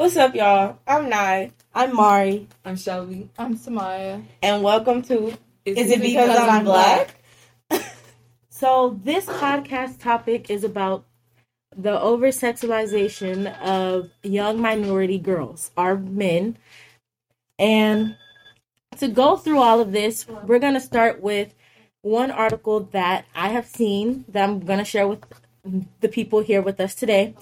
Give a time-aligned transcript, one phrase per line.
[0.00, 0.78] What's up, y'all?
[0.86, 1.52] I'm Nye.
[1.74, 2.48] I'm Mari.
[2.64, 3.28] I'm Shelby.
[3.38, 4.24] I'm Samaya.
[4.42, 7.22] And welcome to Is, Is It Because, because I'm Black?
[8.48, 11.04] so, this podcast topic is about
[11.76, 16.56] the over sexualization of young minority girls, our men.
[17.58, 18.16] And
[18.96, 21.52] to go through all of this, we're going to start with
[22.00, 25.22] one article that I have seen that I'm going to share with
[26.00, 27.34] the people here with us today.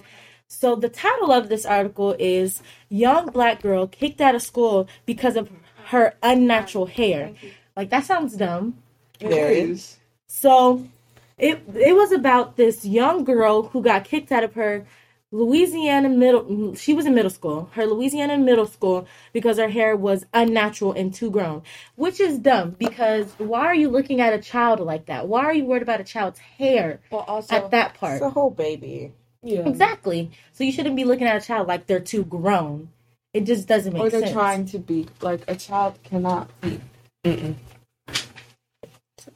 [0.48, 5.36] So the title of this article is Young Black Girl Kicked Out of School Because
[5.36, 5.50] of
[5.86, 7.34] Her Unnatural Hair.
[7.76, 8.79] Like that sounds dumb.
[9.20, 9.98] There is.
[10.26, 10.89] So
[11.36, 14.86] it it was about this young girl who got kicked out of her
[15.30, 17.68] Louisiana middle she was in middle school.
[17.75, 21.62] Her Louisiana middle school because her hair was unnatural and too grown.
[21.96, 25.28] Which is dumb because why are you looking at a child like that?
[25.28, 28.14] Why are you worried about a child's hair well, also, at that part?
[28.14, 29.12] It's a whole baby.
[29.42, 29.68] Yeah.
[29.68, 30.30] Exactly.
[30.52, 32.88] So you shouldn't be looking at a child like they're too grown.
[33.33, 34.14] It just doesn't make sense.
[34.14, 34.33] Or they're sense.
[34.33, 36.80] trying to be like a child cannot be.
[37.25, 37.55] Mm-mm.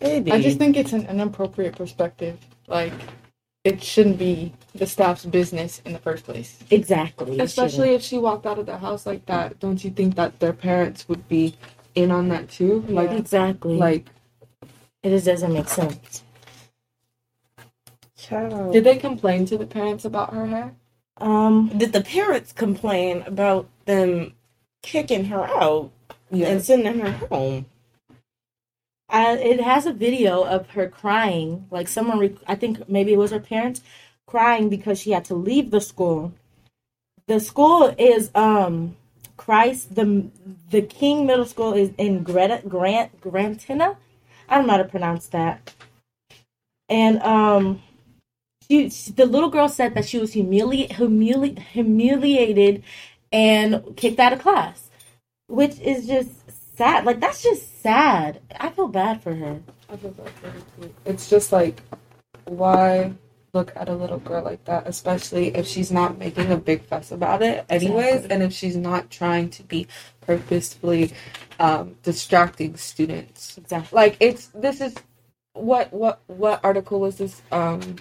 [0.00, 2.39] I just think it's an inappropriate perspective.
[2.67, 2.92] Like
[3.64, 6.59] it shouldn't be the staff's business in the first place.
[6.70, 7.39] Exactly.
[7.39, 9.61] Especially if she walked out of the house like that.
[9.61, 11.55] Don't you think that their parents would be
[11.94, 12.84] in on that too?
[12.89, 13.77] Like exactly.
[13.77, 14.06] Like
[15.03, 16.25] it just doesn't make sense.
[18.23, 18.73] Child.
[18.73, 20.75] Did they complain to the parents about her hair?
[21.17, 24.34] Um, did the parents complain about them
[24.83, 25.91] kicking her out
[26.31, 26.48] yes.
[26.48, 27.67] and sending her home?
[29.09, 31.67] Uh, it has a video of her crying.
[31.70, 33.83] Like someone, rec- I think maybe it was her parents
[34.27, 36.33] crying because she had to leave the school.
[37.27, 38.97] The school is um
[39.37, 40.31] Christ the
[40.70, 43.97] the King Middle School is in Greta Grant Grantina.
[44.48, 45.75] I don't know how to pronounce that.
[46.89, 47.83] And um
[48.73, 52.83] she, the little girl said that she was humili- humili- humiliated
[53.31, 54.89] and kicked out of class,
[55.47, 56.31] which is just
[56.77, 57.05] sad.
[57.05, 58.41] Like that's just sad.
[58.59, 59.61] I feel bad for her.
[59.91, 60.94] I feel bad for her too.
[61.05, 61.83] It's just like,
[62.44, 63.12] why
[63.53, 67.12] look at a little girl like that, especially if she's not making a big fuss
[67.12, 68.34] about it, anyways, exactly.
[68.34, 69.87] and if she's not trying to be
[70.22, 71.12] purposefully
[71.60, 73.59] um, distracting students.
[73.59, 73.94] Exactly.
[73.94, 74.94] Like it's this is
[75.54, 77.43] what what what article was this?
[77.53, 77.97] Um,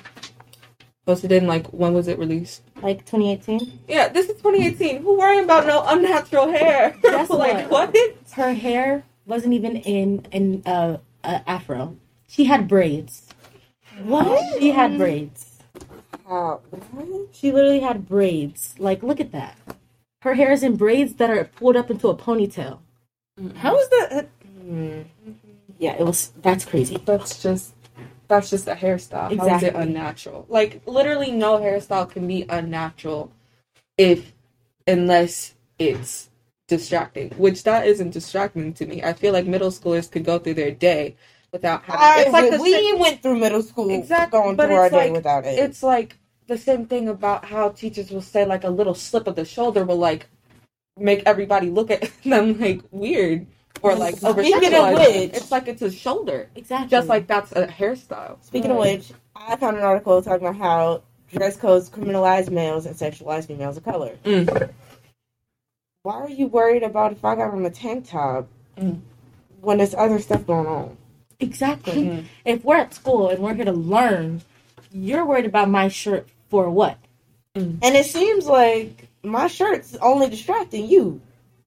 [1.06, 2.62] posted in like when was it released?
[2.82, 3.80] Like 2018.
[3.88, 5.02] Yeah, this is 2018.
[5.02, 6.96] Who worrying about no unnatural hair?
[7.04, 7.94] Guess like what?
[7.94, 8.16] what?
[8.34, 11.98] Her hair wasn't even in in uh, uh afro.
[12.28, 13.28] She had braids.
[14.04, 14.60] What?
[14.60, 15.60] She had braids.
[16.26, 16.62] How?
[17.34, 18.74] She literally had braids.
[18.80, 19.58] Like, look at that.
[20.22, 22.80] Her hair is in braids that are pulled up into a ponytail.
[23.56, 24.30] How is that?
[24.66, 25.06] Mm.
[25.78, 26.32] Yeah, it was.
[26.42, 27.02] That's crazy.
[27.06, 27.74] That's just
[28.32, 29.30] that's just a hairstyle.
[29.32, 29.50] Exactly.
[29.50, 30.46] How is it unnatural?
[30.48, 33.34] Like literally no hairstyle can be unnatural
[33.98, 34.32] if
[34.88, 36.30] unless it's
[36.70, 37.32] distracting.
[37.32, 39.04] Which that isn't distracting to me.
[39.04, 41.18] I feel like middle schoolers could go through their day
[41.52, 44.90] without having I, it's like we same, went through middle school exactly going through our
[44.90, 45.60] like, day without it.
[45.60, 49.36] It's like the same thing about how teachers will say like a little slip of
[49.36, 50.28] the shoulder will like
[50.98, 53.46] make everybody look at them like weird
[53.82, 56.50] or like Speaking of which, it's like it's a shoulder.
[56.56, 56.90] Exactly.
[56.90, 58.44] Just like that's a hairstyle.
[58.44, 58.96] Speaking right.
[58.96, 63.48] of which, I found an article talking about how dress codes criminalize males and sexualize
[63.48, 64.18] females of color.
[64.24, 64.72] Mm.
[66.04, 69.00] Why are you worried about if I got on a tank top mm.
[69.62, 70.98] when there's other stuff going on?
[71.40, 71.94] Exactly.
[71.94, 72.26] Mm.
[72.46, 74.42] If we're at school and we're here to learn,
[74.92, 76.98] you're worried about my shirt for what?
[77.56, 77.80] Mm.
[77.82, 81.22] And it seems like my shirt's only distracting you.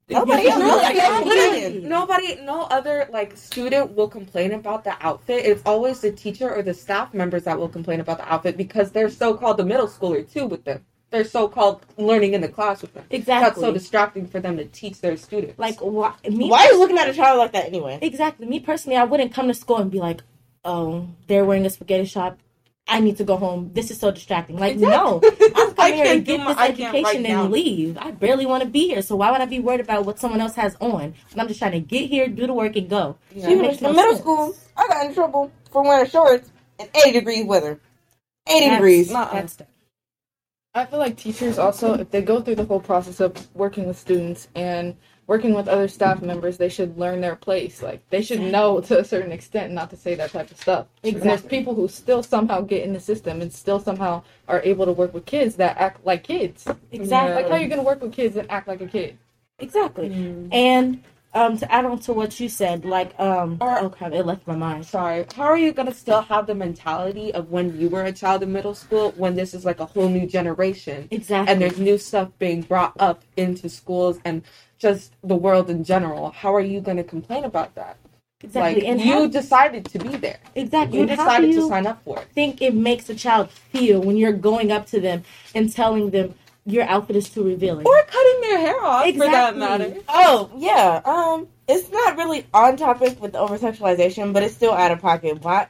[0.08, 0.60] Nobody else.
[0.60, 5.46] Nobody, nobody, no other like student will complain about the outfit.
[5.46, 8.92] It's always the teacher or the staff members that will complain about the outfit because
[8.92, 10.84] they're so called the middle schooler too with them.
[11.10, 13.04] They're so called learning in the class with them.
[13.10, 13.48] Exactly.
[13.48, 15.58] That's so distracting for them to teach their students.
[15.58, 16.12] Like, why?
[16.28, 17.98] Me why are you looking at a child like that anyway?
[18.02, 18.46] Exactly.
[18.46, 20.22] Me personally, I wouldn't come to school and be like,
[20.64, 22.38] "Oh, they're wearing a spaghetti shop
[22.86, 23.70] I need to go home.
[23.72, 24.58] This is so distracting.
[24.58, 25.20] Like, no,
[25.56, 27.96] I'm coming here to get my, this education right and leave.
[27.98, 29.00] I barely want to be here.
[29.00, 31.14] So why would I be worried about what someone else has on?
[31.32, 33.16] And I'm just trying to get here, do the work, and go.
[33.34, 33.48] Yeah.
[33.48, 34.20] Even in no middle sense.
[34.20, 37.80] school, I got in trouble for wearing shorts in 80 degrees weather.
[38.46, 39.08] 80 that's, degrees.
[39.08, 39.66] That's uh-uh.
[40.76, 43.98] I feel like teachers also, if they go through the whole process of working with
[43.98, 47.82] students and working with other staff members, they should learn their place.
[47.82, 50.86] Like they should know to a certain extent not to say that type of stuff.
[51.02, 51.20] Exactly.
[51.20, 54.86] And there's people who still somehow get in the system and still somehow are able
[54.86, 56.66] to work with kids that act like kids.
[56.92, 57.34] Exactly.
[57.34, 59.18] Like how are you're gonna work with kids and act like a kid.
[59.58, 60.10] Exactly.
[60.10, 60.48] Mm.
[60.52, 61.04] And
[61.34, 64.46] um, to add on to what you said, like, um, Or- oh crap, it left
[64.46, 64.86] my mind.
[64.86, 65.26] Sorry.
[65.34, 68.52] How are you gonna still have the mentality of when you were a child in
[68.52, 71.52] middle school when this is like a whole new generation Exactly.
[71.52, 74.42] and there's new stuff being brought up into schools and
[74.78, 76.30] just the world in general?
[76.30, 77.96] How are you gonna complain about that?
[78.44, 78.82] exactly.
[78.82, 80.38] Like and you how, decided to be there.
[80.54, 81.00] exactly.
[81.00, 82.28] You decided do to sign up for it.
[82.34, 85.24] think it makes a child feel when you're going up to them
[85.54, 86.34] and telling them
[86.66, 87.86] your outfit is too revealing?
[87.86, 89.96] Or cutting their hair off for that matter.
[90.08, 91.00] Oh yeah.
[91.04, 95.00] Um, it's not really on topic with the over sexualization, but it's still out of
[95.00, 95.42] pocket.
[95.42, 95.68] Why?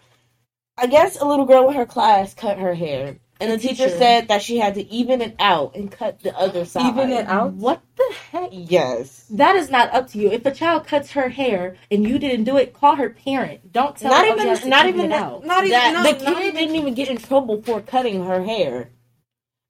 [0.77, 3.99] I guess a little girl in her class cut her hair, and the, teacher, teacher.
[3.99, 6.87] said that she had to even it out and cut the other side.
[6.97, 7.53] Even it out?
[7.55, 8.51] What the heck?
[8.53, 9.27] Yes.
[9.31, 10.31] That is not up to you.
[10.31, 13.73] If a child cuts her hair and you didn't do it, call her parent.
[13.73, 14.57] Don't tell Not her oh, even.
[14.59, 15.13] to Not even even.
[15.13, 15.45] out.
[15.45, 18.25] Not even that no, the not kid even- didn't even get in trouble for cutting
[18.25, 18.91] her hair.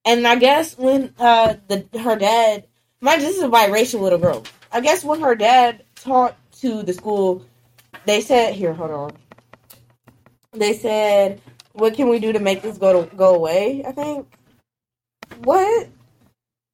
[0.05, 2.65] And I guess when uh the her dad,
[3.01, 4.43] mind you, this is a biracial little girl.
[4.71, 7.43] I guess when her dad talked to the school,
[8.05, 9.11] they said, "Here, hold on."
[10.53, 11.41] They said,
[11.75, 14.27] "What can we do to make this go to go away?" I think.
[15.43, 15.89] What?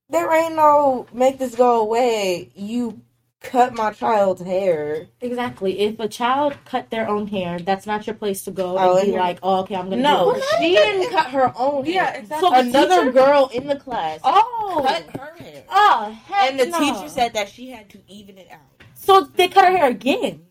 [0.10, 2.50] There ain't no make this go away.
[2.56, 3.02] You
[3.42, 5.08] cut my child's hair.
[5.22, 5.80] Exactly.
[5.80, 9.06] If a child cut their own hair, that's not your place to go Oh, and
[9.08, 11.94] be and- like, oh, okay, I'm gonna No, do she didn't cut her own hair.
[11.94, 12.50] Yeah, exactly.
[12.50, 15.64] So another girl in the class Oh, cut her hair.
[15.70, 16.80] oh, heck And the no.
[16.80, 18.60] teacher said that she had to even it out.
[18.96, 20.46] So they cut her hair again.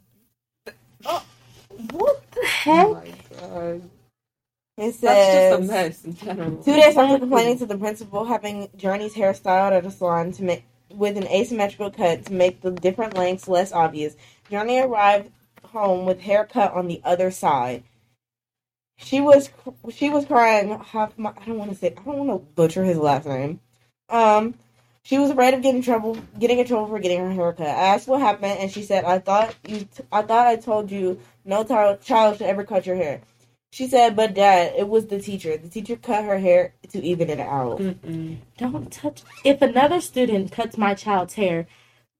[1.06, 1.22] Oh.
[1.92, 2.90] What the Oh heck?
[3.40, 3.80] my
[4.80, 6.64] It That's just a says mess in general.
[6.64, 10.44] two days after complaining to the principal, having Journey's hair styled at a salon to
[10.44, 14.16] make with an asymmetrical cut to make the different lengths less obvious,
[14.50, 15.30] Journey arrived
[15.64, 17.84] home with hair cut on the other side.
[18.98, 19.50] She was
[19.92, 20.72] she was crying.
[20.72, 21.08] I
[21.46, 23.60] don't want to say I don't want to butcher his last name.
[24.08, 24.54] Um,
[25.02, 27.68] she was afraid of getting in trouble, getting in trouble for getting her hair cut.
[27.68, 30.90] I asked what happened, and she said, "I thought you, t- I thought I told
[30.90, 33.22] you no child child should ever cut your hair."
[33.72, 35.56] She said, "But Dad, it was the teacher.
[35.56, 38.38] The teacher cut her hair to even it out." Mm-mm.
[38.58, 39.22] Don't touch.
[39.44, 41.66] If another student cuts my child's hair,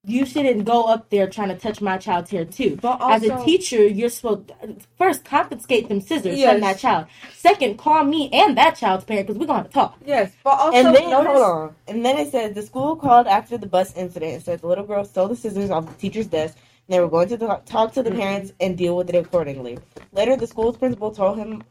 [0.04, 2.78] you shouldn't go up there trying to touch my child's hair too.
[2.80, 4.52] But As a teacher, you're supposed
[4.96, 6.52] first confiscate them scissors Yes.
[6.52, 7.06] from that child.
[7.36, 9.98] Second, call me and that child's parent because we're gonna have to talk.
[10.06, 11.74] Yes, but also and then notice, hold on.
[11.88, 14.84] And then it says the school called after the bus incident and said the little
[14.84, 16.56] girl stole the scissors off the teacher's desk
[16.90, 17.46] they were going mm-hmm.
[17.46, 18.66] to talk, to the parents mm-hmm.
[18.66, 19.78] and deal with it accordingly.
[20.12, 21.62] Later, the school's principal told him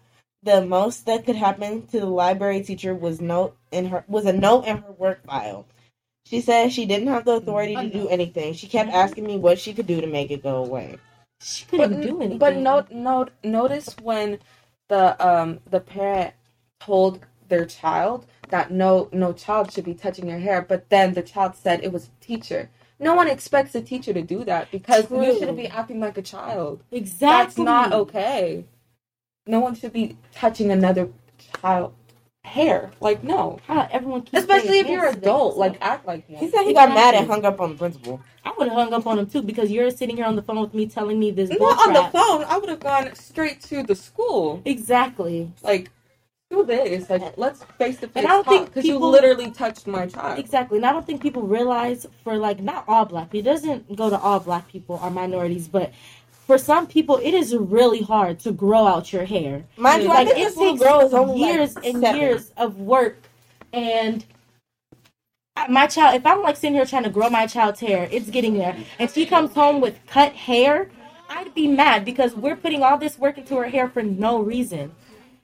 [0.41, 4.33] the most that could happen to the library teacher was note in her was a
[4.33, 5.67] note in her work file.
[6.25, 8.13] She said she didn't have the authority to do mm-hmm.
[8.13, 8.53] anything.
[8.53, 10.97] She kept asking me what she could do to make it go away.
[11.41, 12.37] She but, couldn't do anything.
[12.37, 14.39] but note, note, notice when
[14.87, 16.33] the um the parent
[16.79, 21.21] told their child that no no child should be touching your hair, but then the
[21.21, 22.69] child said it was a teacher.
[22.99, 25.25] No one expects a teacher to do that because True.
[25.25, 26.83] you shouldn't be acting like a child.
[26.91, 27.27] exactly.
[27.27, 28.65] That's not okay.
[29.47, 31.09] No one should be touching another
[31.61, 31.93] child
[32.43, 32.91] hair.
[32.99, 33.59] Like no.
[33.65, 36.39] How everyone keeps Especially if you're an adult, like act like one.
[36.39, 38.21] He said he got mad and hung up on the principal.
[38.43, 40.59] I would have hung up on him too because you're sitting here on the phone
[40.59, 41.49] with me telling me this.
[41.49, 42.43] Not bull on the phone.
[42.45, 44.61] I would have gone straight to the school.
[44.65, 45.51] Exactly.
[45.61, 45.91] Like,
[46.49, 47.09] do this.
[47.09, 50.07] Like, let's face to face And I don't talk think because you literally touched my
[50.07, 50.39] child.
[50.39, 50.77] Exactly.
[50.77, 53.49] And I don't think people realize for like not all black people.
[53.49, 55.91] It doesn't go to all black people or minorities, but
[56.31, 59.63] for some people it is really hard to grow out your hair.
[59.77, 62.21] Mind you, I Like think it this takes girl is only years like and seven.
[62.21, 63.17] years of work
[63.71, 64.25] and
[65.69, 68.55] my child if I'm like sitting here trying to grow my child's hair, it's getting
[68.55, 68.75] there.
[68.97, 70.89] And she comes home with cut hair,
[71.29, 74.91] I'd be mad because we're putting all this work into her hair for no reason.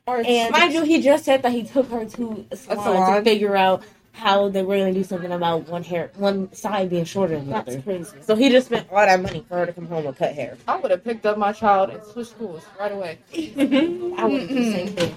[0.07, 3.15] Or And- Mind you, he just said that he took her to a salon, salon?
[3.17, 6.89] to figure out how they were going to do something about one hair, one side
[6.89, 7.81] being shorter than the That's other.
[7.81, 8.15] crazy.
[8.21, 10.57] So he just spent all that money for her to come home and cut hair.
[10.67, 13.17] I would have picked up my child and switched schools right away.
[13.35, 15.15] I would do the same thing.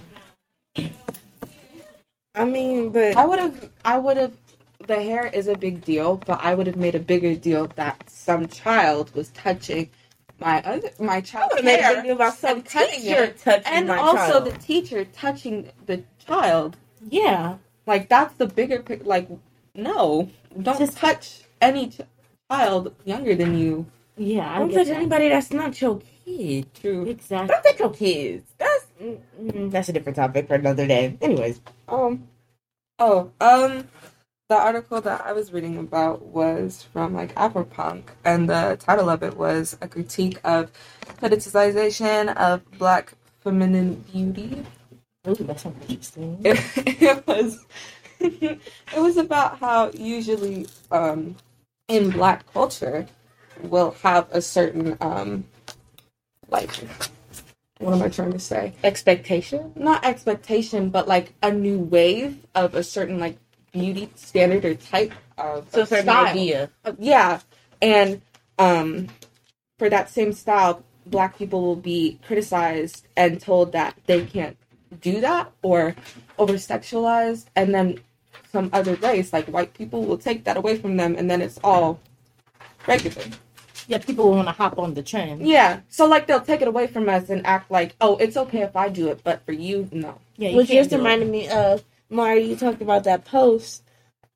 [2.35, 3.71] I mean, but I would have.
[3.85, 4.33] I would have.
[4.87, 8.09] The hair is a big deal, but I would have made a bigger deal that
[8.09, 9.90] some child was touching
[10.40, 13.73] my other my child I made a hair about some and cutting teacher it, touching
[13.73, 14.45] and my also child.
[14.47, 16.76] the teacher touching the child.
[17.09, 17.57] Yeah.
[17.87, 19.04] Like that's the bigger pic.
[19.04, 19.28] Like
[19.75, 20.28] no,
[20.61, 22.00] don't Just- touch any ch-
[22.50, 23.87] child younger than you.
[24.16, 24.97] Yeah, I Don't touch that.
[24.97, 26.66] anybody that's not your kid.
[26.75, 27.04] True.
[27.07, 27.49] Exactly.
[27.54, 28.45] Don't touch your kids.
[28.59, 31.16] That's mm, mm, that's a different topic for another day.
[31.21, 32.26] Anyways, um,
[33.00, 33.87] Oh, um,
[34.49, 39.23] the article that I was reading about was from like Afropunk, and the title of
[39.23, 40.73] it was a critique of
[41.21, 44.64] politicization of Black feminine beauty.
[45.26, 46.40] Ooh, that sounds interesting.
[46.45, 46.59] It,
[47.02, 47.67] it was,
[48.21, 48.61] it
[48.97, 51.37] was about how usually, um,
[51.88, 53.07] in Black culture,
[53.62, 55.45] will have a certain um
[56.49, 56.71] like
[57.81, 58.73] what am I trying to say?
[58.83, 59.73] Expectation?
[59.76, 63.38] Not expectation, but like a new wave of a certain like
[63.72, 66.26] beauty standard or type of So a of certain style.
[66.26, 66.70] idea.
[66.84, 67.40] Uh, yeah,
[67.82, 68.20] and
[68.58, 69.08] um,
[69.78, 74.56] for that same style, black people will be criticized and told that they can't
[75.00, 75.94] do that or
[76.38, 77.98] over sexualized, and then
[78.50, 81.58] some other race, like white people, will take that away from them, and then it's
[81.62, 82.00] all
[82.87, 83.22] regular.
[83.87, 85.46] Yeah, people want to hop on the trend.
[85.46, 88.60] Yeah, so like they'll take it away from us and act like, oh, it's okay
[88.62, 90.18] if I do it, but for you, no.
[90.37, 90.98] Yeah, you Which can't just do it.
[90.98, 92.43] reminded me of Mari.
[92.45, 93.83] You talked about that post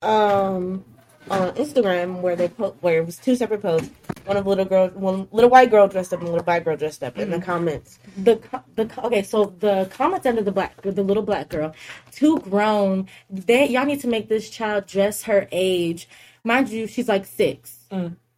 [0.02, 0.84] um,
[1.30, 3.90] on Instagram where they po- where it was two separate posts.
[4.24, 6.76] One of little girl, one little white girl dressed up, and a little black girl
[6.76, 7.18] dressed up.
[7.18, 8.40] In the comments, the
[8.76, 11.74] the okay so the comments under the black the little black girl
[12.10, 16.08] too grown they y'all need to make this child dress her age
[16.44, 17.78] mind you she's like six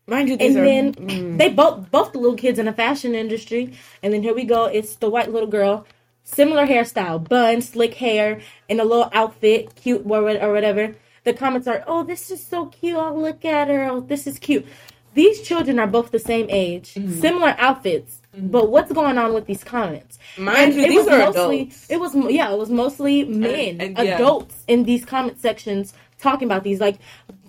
[0.07, 2.73] mind you, these and are then mm, they both both the little kids in the
[2.73, 3.73] fashion industry
[4.03, 5.87] and then here we go it's the white little girl
[6.25, 10.95] similar hairstyle bun slick hair in a little outfit cute or, whatever.
[11.23, 12.97] The comments are oh this is so cute.
[12.97, 13.85] Oh look at her.
[13.85, 14.67] Oh this is cute.
[15.15, 17.21] These children are both the same age mm-hmm.
[17.21, 18.49] similar outfits mm-hmm.
[18.49, 20.19] but what's going on with these comments?
[20.37, 21.91] Mind you, it these was are mostly adults.
[21.91, 24.17] it was yeah it was mostly men and yeah.
[24.17, 26.81] adults in these comment sections talking about these.
[26.81, 26.99] Like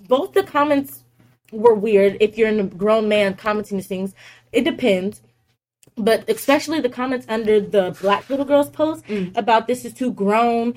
[0.07, 1.03] both the comments
[1.51, 2.17] were weird.
[2.19, 4.13] If you're a grown man commenting these things
[4.51, 5.21] it depends
[5.97, 9.03] but especially the comments under the black little girl's post
[9.35, 10.73] about this is too grown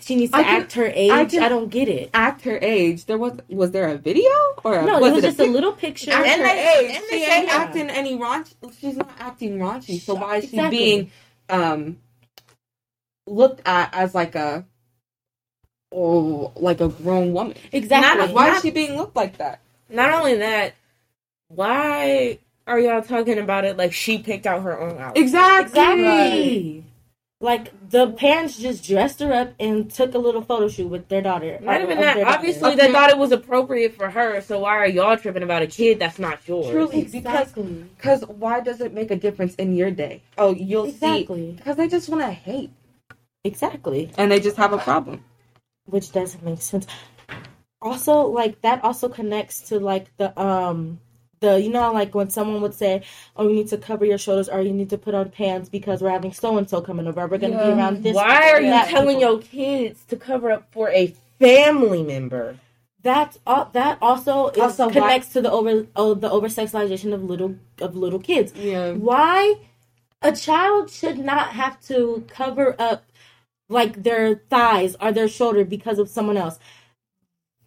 [0.00, 0.40] she needs to Mm.
[0.40, 3.04] I can- act her age I I, don't get it Act her age.
[3.04, 4.30] There was was there a video
[4.64, 6.86] or no was it was a just a pic- little picture Act And her they-
[6.88, 6.96] age.
[6.96, 8.54] and She ain't acting any raunchy.
[8.80, 10.00] She's not acting raunchy.
[10.00, 10.78] So why is she Exactly.
[10.78, 11.10] being
[11.48, 11.98] um
[13.28, 14.64] looked at as like a
[15.92, 17.54] oh like a grown woman?
[17.72, 19.60] exactly Not, why Not- is she being looked like that?
[19.88, 20.74] Not only that,
[21.48, 25.22] why are y'all talking about it like she picked out her own outfit?
[25.22, 25.80] Exactly.
[25.80, 26.84] exactly
[27.40, 31.20] like the parents just dressed her up and took a little photo shoot with their
[31.20, 32.14] daughter Not even that.
[32.14, 32.36] their daughter.
[32.38, 34.40] Obviously, they thought it was appropriate for her.
[34.40, 36.70] So why are y'all tripping about a kid that's not yours?
[36.70, 40.22] Truly, because exactly because why does it make a difference in your day?
[40.38, 41.24] Oh, you'll see.
[41.56, 42.70] Because they just want to hate
[43.44, 44.10] Exactly.
[44.16, 45.22] and they just have a problem.
[45.84, 46.86] Which doesn't make sense.
[47.82, 50.98] Also, like that also connects to like the um
[51.40, 53.02] the you know like when someone would say,
[53.36, 56.02] "Oh, you need to cover your shoulders," or "You need to put on pants because
[56.02, 57.26] we're having so and so coming over.
[57.26, 60.68] We're gonna be around this." Why are you telling people." your kids to cover up
[60.72, 62.56] for a family member?
[63.02, 63.36] that?
[63.46, 67.22] Uh, that also is, Also, why- connects to the over oh, the over sexualization of
[67.24, 68.52] little of little kids.
[68.54, 68.92] Yeah.
[68.92, 69.54] Why
[70.22, 73.04] a child should not have to cover up
[73.68, 76.58] like their thighs or their shoulder because of someone else.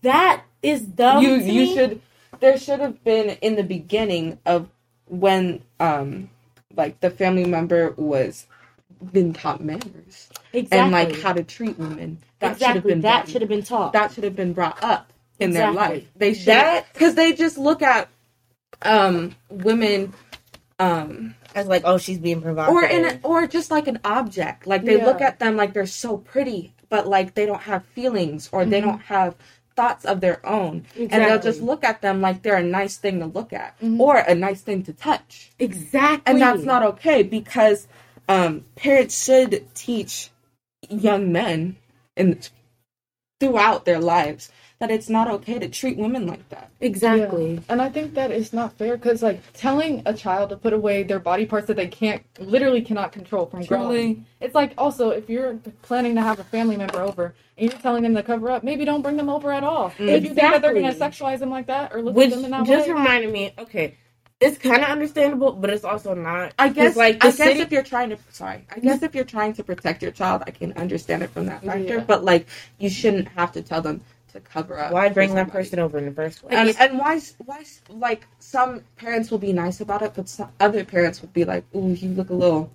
[0.01, 1.23] That is dumb.
[1.23, 1.75] you to you me.
[1.75, 2.01] should
[2.39, 4.69] there should have been in the beginning of
[5.07, 6.29] when um
[6.75, 8.48] like the family member was
[9.12, 10.77] been taught manners exactly.
[10.79, 12.19] and like how to treat women.
[12.39, 13.93] That should have been that should have been taught.
[13.93, 16.05] that should have been brought up in their life.
[16.15, 18.09] They should That- because they just look at
[18.81, 20.13] um women
[20.79, 22.75] um As like, oh, she's being provocative.
[22.75, 24.67] or in a, or just like an object.
[24.67, 25.05] Like they Yeah.
[25.05, 28.79] look at them like they're so pretty, but like they don't have feelings or they
[28.81, 29.36] don't have
[29.79, 33.19] thoughts of their own, and they'll just look at them like they're a nice thing
[33.19, 33.98] to look at Mhm.
[34.05, 36.24] or a nice thing to touch, exactly.
[36.25, 37.88] and that's not okay because
[38.27, 40.31] um, parents should teach
[40.89, 41.77] young men
[42.17, 42.50] and
[43.39, 46.71] throughout their lives that it's not okay to treat women like that.
[46.79, 47.55] exactly.
[47.55, 47.59] Yeah.
[47.67, 51.03] And I think that is not fair because, like, telling a child to put away
[51.03, 54.25] their body parts that they can't, literally cannot control from growing.
[54.39, 58.03] It's like also if you're planning to have a family member over and you're telling
[58.03, 59.88] them to cover up, maybe don't bring them over at all.
[59.88, 60.13] Exactly.
[60.13, 62.45] If you think that they're gonna sexualize them like that or look Which at them
[62.45, 63.98] in that just way, reminded me, okay,
[64.39, 66.53] it's kind of understandable, but it's also not.
[66.57, 69.13] I guess, like I the guess city, if you're trying to sorry, I guess if
[69.13, 71.95] you're trying to protect your child, I can understand it from that factor.
[71.95, 72.03] Yeah.
[72.05, 74.00] But like, you shouldn't have to tell them
[74.33, 74.91] to cover up.
[74.91, 76.53] why for bring that person over in the first place?
[76.53, 80.83] And, and why why like some parents will be nice about it, but some other
[80.83, 82.71] parents would be like, "Ooh, you look a little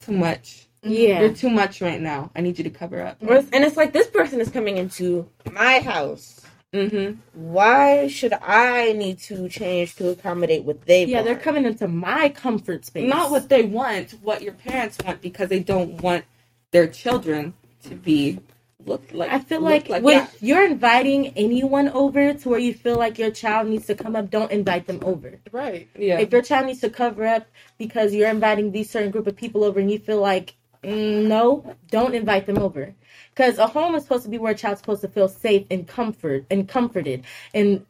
[0.00, 0.66] too much.
[0.82, 1.20] Yeah.
[1.20, 2.30] You're too much right now.
[2.36, 5.80] I need you to cover up." And it's like this person is coming into my
[5.80, 6.40] house.
[6.74, 7.20] Mm-hmm.
[7.34, 11.26] Why should I need to change to accommodate what they Yeah, want?
[11.26, 13.08] they're coming into my comfort space.
[13.08, 16.24] Not what they want, what your parents want, because they don't want
[16.72, 18.40] their children to be
[18.86, 19.30] look like.
[19.30, 20.34] I feel like, like when that.
[20.40, 24.30] you're inviting anyone over to where you feel like your child needs to come up,
[24.30, 25.38] don't invite them over.
[25.52, 25.88] right?
[25.98, 26.18] yeah.
[26.18, 27.46] If your child needs to cover up
[27.78, 31.74] because you're inviting these certain group of people over and you feel like mm, no,
[31.90, 32.94] don't invite them over.
[33.30, 35.86] Because a home is supposed to be where a child's supposed to feel safe and
[35.88, 37.24] comfort and comforted.
[37.52, 37.84] And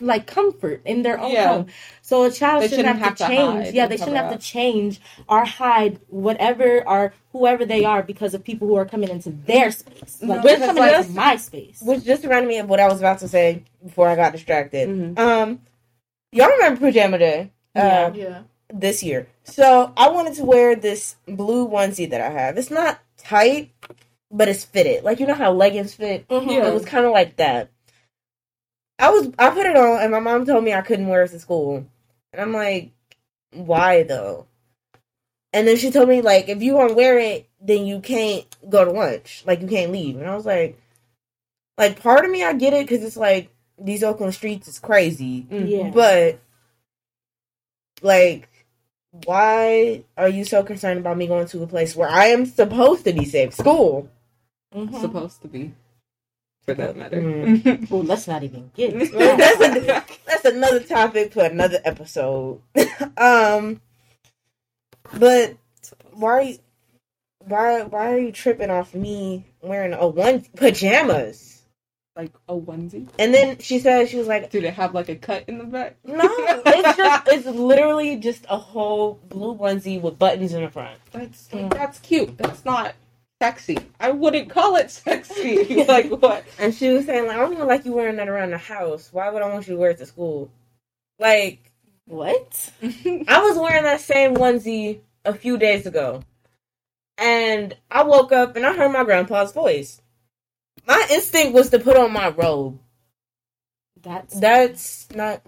[0.00, 1.48] like comfort in their own Yeah.
[1.48, 1.66] home.
[2.02, 3.74] So a child shouldn't, shouldn't have, to have to change.
[3.74, 4.38] yeah, they shouldn't have up.
[4.40, 9.08] to change or hide whatever or whoever they are because of people who are coming
[9.10, 10.18] into their space.
[10.22, 11.80] Like No, they're coming like- into my space.
[11.82, 14.88] Which just reminded me of what I was about to say before I got distracted.
[14.88, 15.18] Mhm.
[15.18, 15.60] Um,
[16.32, 17.50] y'all remember Pajama Day?
[17.76, 18.12] Uh, Yeah.
[18.14, 18.38] Yeah.
[18.72, 19.26] this year.
[19.44, 22.56] So I wanted to wear this blue onesie that I have.
[22.58, 23.70] It's not tight,
[24.30, 25.02] but it's fitted.
[25.04, 26.26] Like you know how leggings fit.
[26.28, 26.50] Mhm.
[26.50, 26.68] Yeah.
[26.68, 27.68] It was kind of like that.
[29.00, 31.30] I was I put it on, and my mom told me I couldn't wear it
[31.30, 31.86] to school,
[32.32, 32.92] and I'm like,
[33.52, 34.46] why though?
[35.52, 38.46] And then she told me like if you want to wear it, then you can't
[38.68, 39.42] go to lunch.
[39.46, 40.16] Like you can't leave.
[40.16, 40.78] And I was like,
[41.76, 45.46] like part of me I get it because it's like these Oakland streets is crazy.
[45.50, 45.68] Mm.
[45.68, 45.90] Yeah.
[45.90, 46.40] But
[48.02, 48.48] like,
[49.24, 53.04] why are you so concerned about me going to a place where I am supposed
[53.04, 53.54] to be safe?
[53.54, 54.08] School.
[54.74, 55.00] Mhm.
[55.00, 55.74] Supposed to be,
[56.64, 57.20] for that matter.
[57.20, 57.90] Mm.
[57.90, 62.60] Well, let's not even get Well, that's, a, that's another topic for another episode.
[63.16, 63.80] um,
[65.18, 65.56] but
[66.12, 66.58] why are you,
[67.40, 71.50] why why are you tripping off me wearing a one pajamas?
[72.16, 73.08] like a onesie.
[73.18, 75.64] And then she said she was like, Do they have like a cut in the
[75.64, 75.96] back?
[76.04, 80.98] no, it's just it's literally just a whole blue onesie with buttons in the front.
[81.12, 82.36] That's that's cute.
[82.36, 82.94] That's not
[83.40, 83.78] sexy.
[83.98, 85.84] I wouldn't call it sexy.
[85.88, 86.44] like what?
[86.58, 89.08] And she was saying like, I don't even like you wearing that around the house.
[89.12, 90.50] Why would I want you to wear it to school?
[91.18, 91.70] Like
[92.06, 92.70] What?
[92.82, 96.22] I was wearing that same onesie a few days ago.
[97.18, 100.00] And I woke up and I heard my grandpa's voice.
[100.86, 102.78] My instinct was to put on my robe.
[104.02, 105.42] That's That's not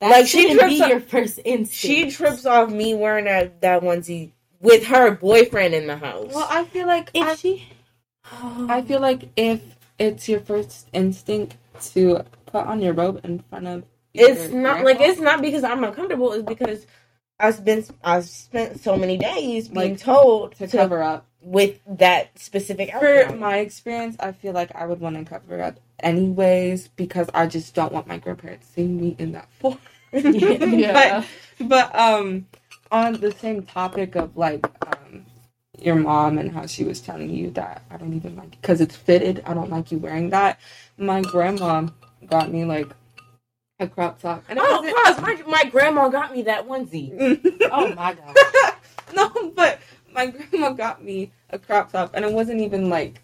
[0.00, 1.72] that like, she shouldn't trips be up- your first instinct.
[1.72, 6.32] she trips off me wearing that, that onesie with her boyfriend in the house.
[6.34, 7.68] well, I feel like If I, she,
[8.68, 9.60] I feel like if
[9.98, 11.56] it's your first instinct
[11.92, 13.84] to put on your robe in front of
[14.14, 16.86] it's your not like it's not because I'm uncomfortable, it's because
[17.38, 21.26] I've been I've spent so many days being Like, told to to, cover up.
[21.42, 25.78] with that specific For my experience, I feel like I would want to cover up
[26.00, 29.78] anyways because I just don't want my grandparents seeing me in that form.
[30.12, 31.24] Yeah.
[31.58, 32.46] But, but um,
[32.90, 35.26] on the same topic of like um,
[35.78, 38.96] your mom and how she was telling you that I don't even like because it's
[38.96, 39.42] fitted.
[39.46, 40.60] I don't like you wearing that.
[40.98, 41.88] My grandma
[42.26, 42.88] got me like
[43.78, 45.20] a crop top, and Oh, wasn't- pause.
[45.20, 47.40] My, my grandma got me that onesie.
[47.72, 48.74] oh my god,
[49.14, 49.80] no, but
[50.14, 53.20] my grandma got me a crop top, and it wasn't even like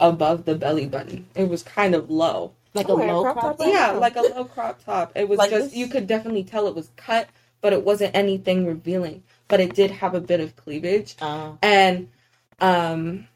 [0.00, 1.26] above the belly button.
[1.34, 2.52] It was kind of low.
[2.74, 3.58] like Okay, a low crop crop top?
[3.58, 3.68] top?
[3.74, 5.12] Yeah, like a low crop top.
[5.14, 5.76] It was Like just this?
[5.76, 7.28] you could definitely tell it was cut,
[7.66, 9.24] but it wasn't anything revealing.
[9.48, 11.16] But it did have a bit of cleavage.
[11.20, 12.08] Uh, And
[12.60, 13.26] um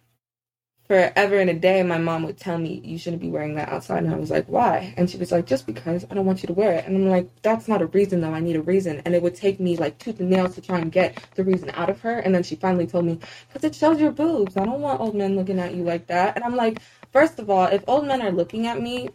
[0.86, 4.04] forever and a day my mom would tell me you shouldn't be wearing that outside
[4.04, 4.94] and I was like, Why?
[4.96, 7.08] And she was like, Just because I don't want you to wear it and I'm
[7.08, 9.76] like, That's not a reason though, I need a reason and it would take me
[9.76, 12.44] like tooth and nails to try and get the reason out of her and then
[12.44, 14.56] she finally told me, Because it shows your boobs.
[14.56, 16.78] I don't want old men looking at you like that and I'm like,
[17.10, 19.10] First of all, if old men are looking at me,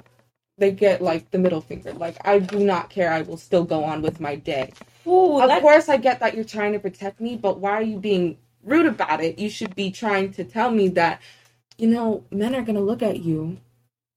[0.58, 1.94] they get like the middle finger.
[1.94, 3.12] Like I do not care.
[3.12, 4.74] I will still go on with my day.
[5.08, 7.82] Ooh, Of that- course, I get that you're trying to protect me, but why are
[7.82, 9.38] you being rude about it?
[9.40, 11.22] You should be trying to tell me that,
[11.78, 13.58] you know, men are gonna look at you,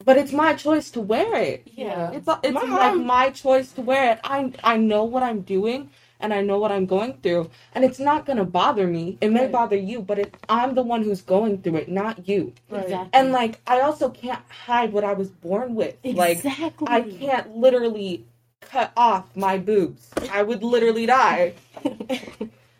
[0.04, 1.62] but it's my choice to wear it.
[1.74, 2.12] yeah.
[2.12, 4.20] It's uh, it's My like my choice to wear it.
[4.24, 8.00] I I know what I'm doing and I know what I'm going through, and it's
[8.00, 9.18] not gonna bother me.
[9.20, 9.52] It may Right.
[9.52, 12.52] bother you, but it, I'm the one who's going through it, not you.
[12.72, 13.10] Exactly.
[13.12, 15.96] And like, I also can't hide what I was born with.
[16.02, 16.88] Like, exactly.
[16.88, 18.24] I can't literally
[18.60, 20.10] cut off my boobs.
[20.30, 21.54] I would literally die.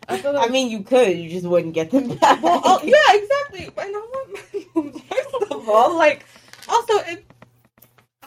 [0.07, 1.17] I feel I mean, you could.
[1.17, 2.41] You just wouldn't get them back.
[2.41, 3.65] Well, oh, yeah, exactly.
[3.67, 5.01] And I want my boobs.
[5.03, 6.25] First of all, like,
[6.67, 7.25] also, it,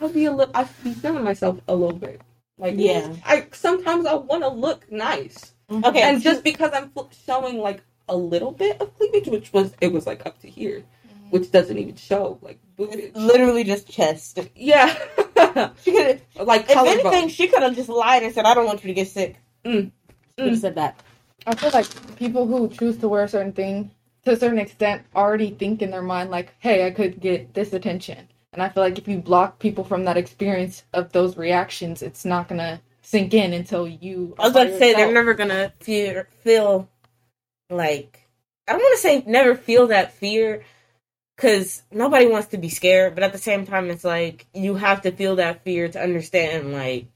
[0.00, 0.54] I'll be a little.
[0.54, 2.20] I be feeling myself a little bit.
[2.58, 3.12] Like, Yeah.
[3.24, 5.84] I sometimes I want to look nice, mm-hmm.
[5.84, 9.74] Okay, and just because I'm fl- showing like a little bit of cleavage, which was
[9.80, 10.84] it was like up to here,
[11.32, 13.10] which doesn't even show like boobage.
[13.14, 14.38] literally just chest.
[14.54, 14.94] Yeah,
[15.82, 16.20] She could.
[16.46, 17.06] like If collarbone.
[17.06, 19.36] anything, she could have just lied and said, "I don't want you to get sick."
[19.64, 19.90] Mm.
[20.38, 20.60] Should have mm.
[20.60, 21.00] said that.
[21.46, 23.90] I feel like people who choose to wear a certain thing
[24.24, 27.72] to a certain extent already think in their mind like, "Hey, I could get this
[27.72, 32.02] attention." And I feel like if you block people from that experience of those reactions,
[32.02, 34.34] it's not gonna sink in until you.
[34.38, 36.88] I was about to say they're never gonna feel feel
[37.70, 38.28] like
[38.68, 40.62] I don't want to say never feel that fear
[41.36, 45.02] because nobody wants to be scared, but at the same time, it's like you have
[45.02, 47.06] to feel that fear to understand like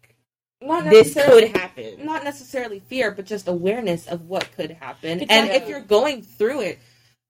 [0.61, 2.05] not this could happen.
[2.05, 5.21] not necessarily fear, but just awareness of what could happen.
[5.29, 6.79] And if you're going through it,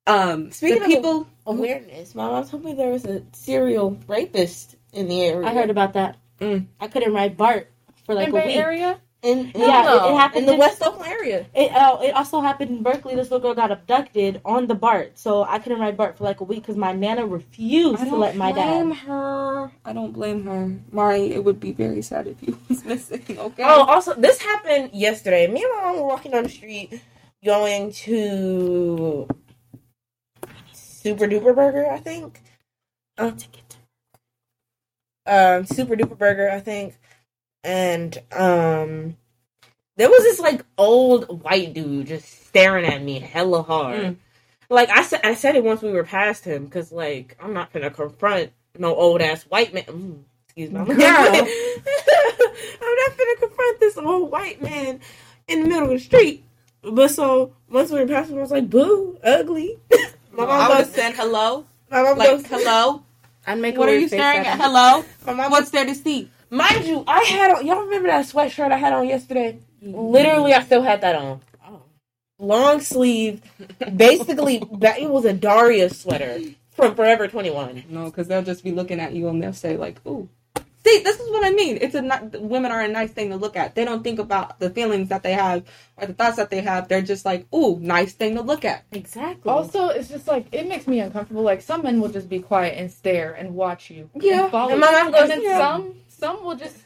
[0.07, 2.15] um, Speaking the of- people, Awareness.
[2.15, 5.47] My mom told me there was a serial rapist in the area.
[5.47, 6.17] I heard about that.
[6.41, 6.67] Mm.
[6.81, 7.71] I couldn't ride BART
[8.05, 8.57] for like in a Bay week.
[8.57, 9.01] Area.
[9.27, 11.47] In, yeah, it, it, happened in the West Oakland area.
[11.53, 13.17] It uh, it also happened in Berkeley.
[13.17, 16.41] This little girl got abducted on the BART, so I couldn't ride BART for like
[16.41, 18.85] a week because my nana refused to let my dad.
[18.85, 19.73] blame her.
[19.85, 21.33] I don't blame her, Mari.
[21.33, 23.25] It would be very sad if you was missing.
[23.37, 23.65] Okay.
[23.65, 25.49] Oh, also, this happened yesterday.
[25.49, 27.01] Me and my mom were walking down the street,
[27.45, 29.27] going to
[30.73, 32.41] Super Duper Burger, I think.
[33.19, 33.33] Uh,
[35.27, 36.95] um, Super Duper Burger, I think
[37.67, 39.17] and um
[39.97, 44.01] there was this like old white dude just staring at me hella hard.
[44.01, 44.17] Mm.
[44.69, 47.73] Like I said, I said it once we were past him because like I'm not
[47.73, 49.85] gonna confront no old ass white man.
[49.85, 51.03] Mm, excuse me, I'm, I'm not
[53.19, 55.01] gonna confront this old white man
[55.49, 56.45] in the middle of the street.
[56.83, 59.79] But so once we were past him, I was like, "Boo, ugly."
[60.33, 61.67] my mom I would have said hello.
[61.91, 63.03] My mom like, goes, "Hello."
[63.47, 63.77] I'd make.
[63.79, 64.61] What are you staring at?
[64.61, 65.05] Hello.
[65.25, 66.31] My mom What's there to see?
[66.51, 69.59] Mind you, I had on, y'all remember that sweatshirt I had on yesterday?
[69.83, 69.99] Mm-hmm.
[69.99, 71.41] Literally, I still had that on.
[71.67, 71.83] Oh.
[72.39, 73.43] Long sleeve,
[73.97, 77.85] basically, it was a Daria sweater from Forever 21.
[77.89, 80.29] No, because they'll just be looking at you and they'll say, like, ooh.
[80.87, 81.79] See, this is what I mean.
[81.81, 83.75] It's a women are a nice thing to look at.
[83.75, 85.65] They don't think about the feelings that they have
[85.97, 86.87] or the thoughts that they have.
[86.87, 88.85] They're just like, ooh, nice thing to look at.
[88.93, 89.51] Exactly.
[89.51, 91.43] Also, it's just like it makes me uncomfortable.
[91.43, 94.09] Like some men will just be quiet and stare and watch you.
[94.15, 94.45] Yeah.
[94.45, 95.59] And follow and my mom goes, and then yeah.
[95.59, 96.77] some some will just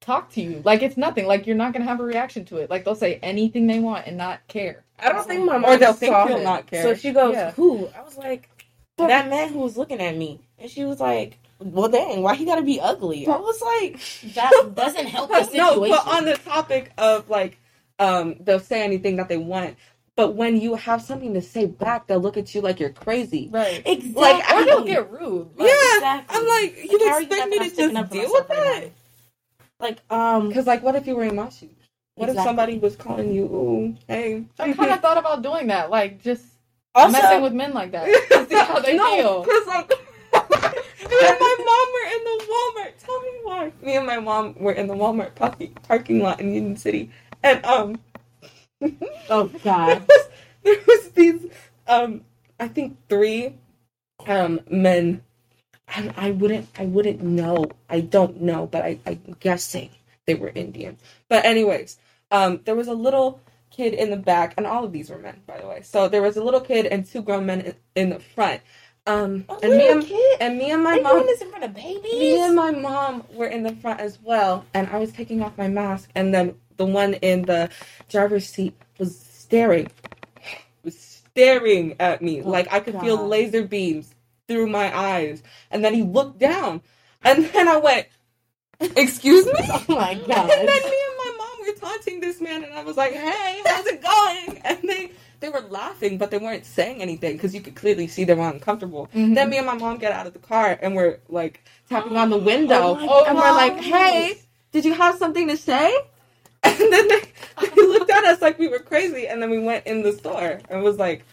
[0.00, 1.26] talk to you like it's nothing.
[1.26, 2.70] Like you're not gonna have a reaction to it.
[2.70, 4.84] Like they'll say anything they want and not care.
[4.98, 6.82] I don't think my mom or they'll think you'll not care.
[6.82, 7.52] So she goes, yeah.
[7.52, 8.48] "Who?" I was like,
[8.98, 11.38] "That man who was looking at me," and she was like.
[11.58, 13.26] Well, dang, why he gotta be ugly?
[13.26, 13.98] I was like,
[14.34, 15.56] that doesn't help the situation.
[15.56, 17.58] No, but on the topic of like,
[17.98, 19.76] um, they'll say anything that they want.
[20.16, 23.50] But when you have something to say back, they'll look at you like you're crazy.
[23.52, 23.82] Right.
[23.84, 24.12] Exactly.
[24.14, 25.50] Like, or they'll get rude.
[25.56, 25.96] Like, yeah.
[25.96, 26.36] Exactly.
[26.36, 28.90] I'm like, you like, expect me to just deal with that?
[29.78, 31.70] Like, um, because like, what if you were in my shoes?
[32.14, 32.40] What exactly.
[32.40, 34.46] if somebody was calling you, ooh, hey?
[34.58, 36.46] I kind of thought about doing that, like just
[36.94, 39.42] also, messing with men like that to see how they no, feel.
[39.42, 39.90] Because like,
[40.32, 42.92] me and my mom were in the Walmart.
[43.04, 43.72] Tell me why.
[43.82, 47.10] Me and my mom were in the Walmart parking parking lot in Union City,
[47.42, 48.00] and um,
[49.30, 50.06] oh god,
[50.62, 51.46] there was, these
[51.86, 52.22] um,
[52.58, 53.54] I think three
[54.26, 55.22] um men
[55.88, 57.66] I, I wouldn't I wouldn't know.
[57.88, 59.90] I don't know, but I, I'm guessing
[60.26, 60.96] they were Indian.
[61.28, 61.98] But anyways,
[62.30, 65.40] um, there was a little kid in the back, and all of these were men,
[65.46, 65.82] by the way.
[65.82, 68.62] So there was a little kid and two grown men in, in the front.
[69.06, 70.36] Um, and me and, kid?
[70.40, 72.12] and me and my mom this in front of babies.
[72.12, 75.56] Me and my mom were in the front as well, and I was taking off
[75.56, 77.70] my mask, and then the one in the
[78.08, 79.88] driver's seat was staring,
[80.82, 83.02] was staring at me oh, like I could God.
[83.02, 84.14] feel laser beams
[84.48, 85.42] through my eyes.
[85.70, 86.82] And then he looked down.
[87.22, 88.06] And then I went,
[88.80, 89.52] Excuse me?
[89.58, 90.50] Oh my God.
[90.58, 93.62] And then me and my mom were taunting this man, and I was like, Hey,
[93.66, 94.60] how's it going?
[94.64, 98.24] And they, they were laughing, but they weren't saying anything because you could clearly see
[98.24, 99.08] they were uncomfortable.
[99.14, 99.34] Mm-hmm.
[99.34, 102.30] Then me and my mom get out of the car and we're like tapping on
[102.30, 102.98] the window.
[102.98, 104.40] Oh and we're like, Hey,
[104.72, 105.96] did you have something to say?
[106.80, 107.20] And then they,
[107.74, 110.60] they looked at us like we were crazy, and then we went in the store
[110.68, 111.24] and was like,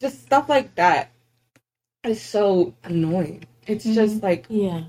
[0.00, 1.10] just stuff like that
[2.04, 3.44] is so annoying.
[3.66, 3.94] It's mm-hmm.
[3.94, 4.82] just like, yeah,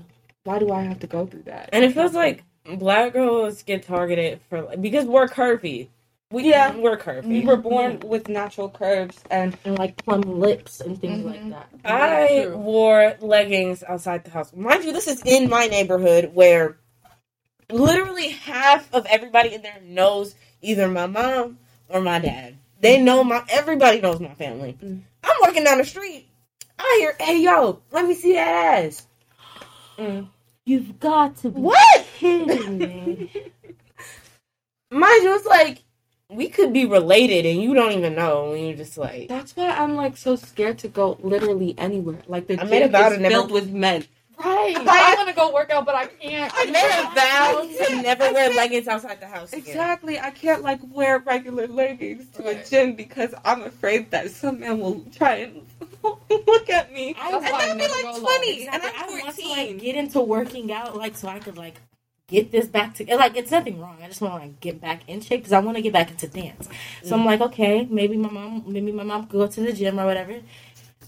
[0.44, 1.70] why do I have to go through that?
[1.72, 5.88] And it feels like black girls get targeted for because we're curvy.
[6.30, 7.44] We, yeah, we're curvy.
[7.44, 8.08] We're born yeah.
[8.08, 11.50] with natural curves and, and like plum lips and things mm-hmm.
[11.50, 11.68] like that.
[11.84, 14.50] I wore leggings outside the house.
[14.54, 16.78] Mind you, this is in my neighborhood where
[17.70, 22.56] literally half of everybody in there knows either my mom or my dad.
[22.80, 24.76] They know my everybody knows my family.
[24.82, 25.02] Mm.
[25.22, 26.28] I'm walking down the street
[26.82, 29.06] I hear, hey yo, let me see that ass.
[29.98, 30.28] Mm.
[30.64, 32.06] You've got to be what?
[32.16, 33.30] kidding me.
[34.90, 35.78] Mind you, it's like
[36.28, 38.52] we could be related and you don't even know.
[38.52, 42.18] And you're just like that's why I'm like so scared to go literally anywhere.
[42.26, 43.34] Like the I vow to never...
[43.34, 44.04] filled with men.
[44.44, 44.76] Right.
[44.76, 46.52] I want to go work out, but I can't.
[46.54, 49.52] I made a vow to never wear leggings outside the house.
[49.52, 49.66] Again.
[49.66, 50.18] Exactly.
[50.18, 54.80] I can't like wear regular leggings to a gym because I'm afraid that some man
[54.80, 55.66] will try and
[56.02, 57.14] look at me.
[57.18, 58.96] I and then be like 20 and I'm 14.
[58.96, 61.76] I want to like get into working out like so I could like
[62.32, 63.98] get this back to like it's nothing wrong.
[64.02, 66.10] I just want to like get back in shape because I want to get back
[66.10, 66.68] into dance.
[67.04, 69.72] So mm I'm like, okay, maybe my mom, maybe my mom could go to the
[69.72, 70.40] gym or whatever.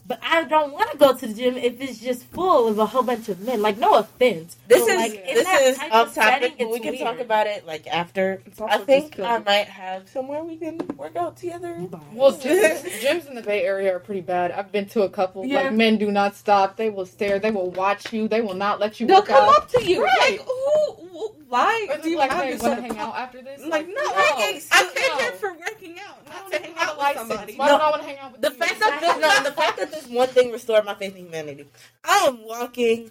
[0.06, 2.84] But I don't want to go to the gym if it's just full of a
[2.84, 3.62] whole bunch of men.
[3.62, 4.56] Like, no offense.
[4.68, 6.92] This but, is like, this that is type off of setting, topic, but we can
[6.92, 7.02] weird.
[7.02, 8.42] talk about it like after.
[8.60, 11.86] I think I might have somewhere we can work out together.
[12.12, 14.52] Well, gyms, gyms in the Bay Area are pretty bad.
[14.52, 15.46] I've been to a couple.
[15.46, 15.62] Yeah.
[15.62, 16.76] Like men do not stop.
[16.76, 17.38] They will stare.
[17.38, 18.28] They will watch you.
[18.28, 19.06] They will not let you.
[19.06, 19.56] They'll work come out.
[19.56, 20.04] up to you.
[20.04, 20.38] Right.
[20.38, 21.03] Like, who?
[21.14, 23.62] Wh- Why Or do do you like, have hey, want to hang out after this?
[23.64, 24.00] Like, no, no.
[24.02, 24.60] I came
[25.08, 25.16] no.
[25.18, 27.28] here for working out, I not don't to hang out with license.
[27.28, 27.56] somebody.
[27.56, 27.72] Why No.
[27.72, 28.54] don't I want to hang out with The you?
[28.56, 31.66] fact that this, no, the fact that this one thing restored my faith in humanity.
[32.04, 33.10] I am walking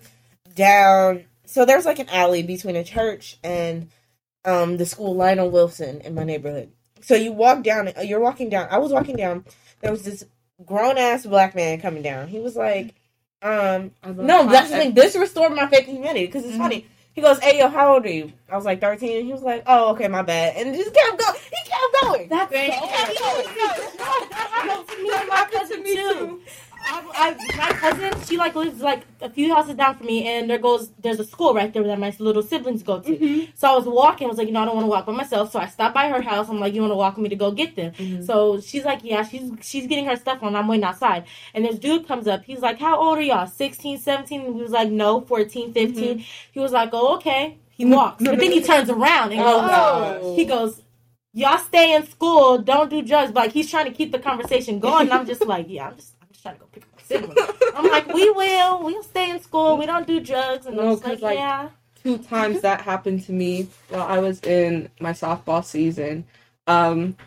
[0.55, 1.25] down.
[1.45, 3.89] So there's like an alley between a church and
[4.45, 6.71] um the school Lionel Wilson in my neighborhood.
[7.01, 7.89] So you walk down.
[7.97, 8.67] uh, You're walking down.
[8.71, 9.45] I was walking down.
[9.81, 10.25] There was this
[10.65, 12.27] grown ass black man coming down.
[12.27, 12.93] He was like,
[13.41, 14.93] um, no, that's the thing.
[14.93, 16.59] This restored my faith in humanity because it's Mhm.
[16.59, 16.87] funny.
[17.13, 19.17] He goes, "Hey, yo, how old are you?" I was like thirteen.
[19.17, 21.39] And he was like, "Oh, okay, my bad," and just kept going.
[21.39, 22.29] He kept going.
[22.29, 22.89] That's Thank so you.
[22.89, 23.47] weird.
[24.29, 26.41] that happened to me and my cousin too.
[27.15, 30.57] I, my cousin, she like lives like a few houses down from me, and there
[30.57, 33.09] goes there's a school right there that my little siblings go to.
[33.17, 33.49] Mhm.
[33.55, 34.25] So I was walking.
[34.25, 35.51] I was like, you know, I don't want to walk by myself.
[35.51, 36.49] So I stopped by her house.
[36.49, 37.91] I'm like, you want to walk with me to go get them?
[37.93, 38.25] Mhm.
[38.25, 40.55] So she's like, yeah, she's she's getting her stuff on.
[40.55, 41.25] I'm waiting outside.
[41.53, 42.43] And this dude comes up.
[42.43, 43.47] He's like, how old are y'all?
[43.47, 44.41] 16, 17?
[44.45, 46.23] And we was like, no, 14, 15.
[46.51, 47.57] He was like, oh, okay.
[47.69, 48.23] He walks.
[48.23, 49.69] But then he turns around and Oh, goes,
[50.27, 50.35] gosh.
[50.35, 50.81] he goes,
[51.33, 52.59] y'all stay in school.
[52.59, 53.31] Don't do drugs.
[53.31, 55.07] But like, he's trying to keep the conversation going.
[55.07, 57.51] And I'm just like, yeah, I'm just, I'm just trying to go pick up siblings.
[57.75, 58.83] I'm like, we will.
[58.83, 59.77] We'll stay in school.
[59.77, 60.65] We don't do drugs.
[60.65, 61.69] And No, just 'cause, like, like, yeah.
[62.01, 66.25] two times that happened to me while I was in my softball season.
[66.67, 67.17] Um,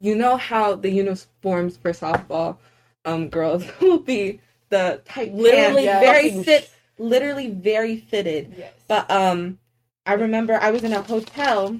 [0.00, 2.56] you know how the uniforms for softball
[3.04, 8.54] um, girls will be the tight Literally pants, very fucking fit, literally very fitted.
[8.56, 8.72] Yes.
[8.88, 9.58] But um,
[10.04, 11.76] I remember I was in a hotel.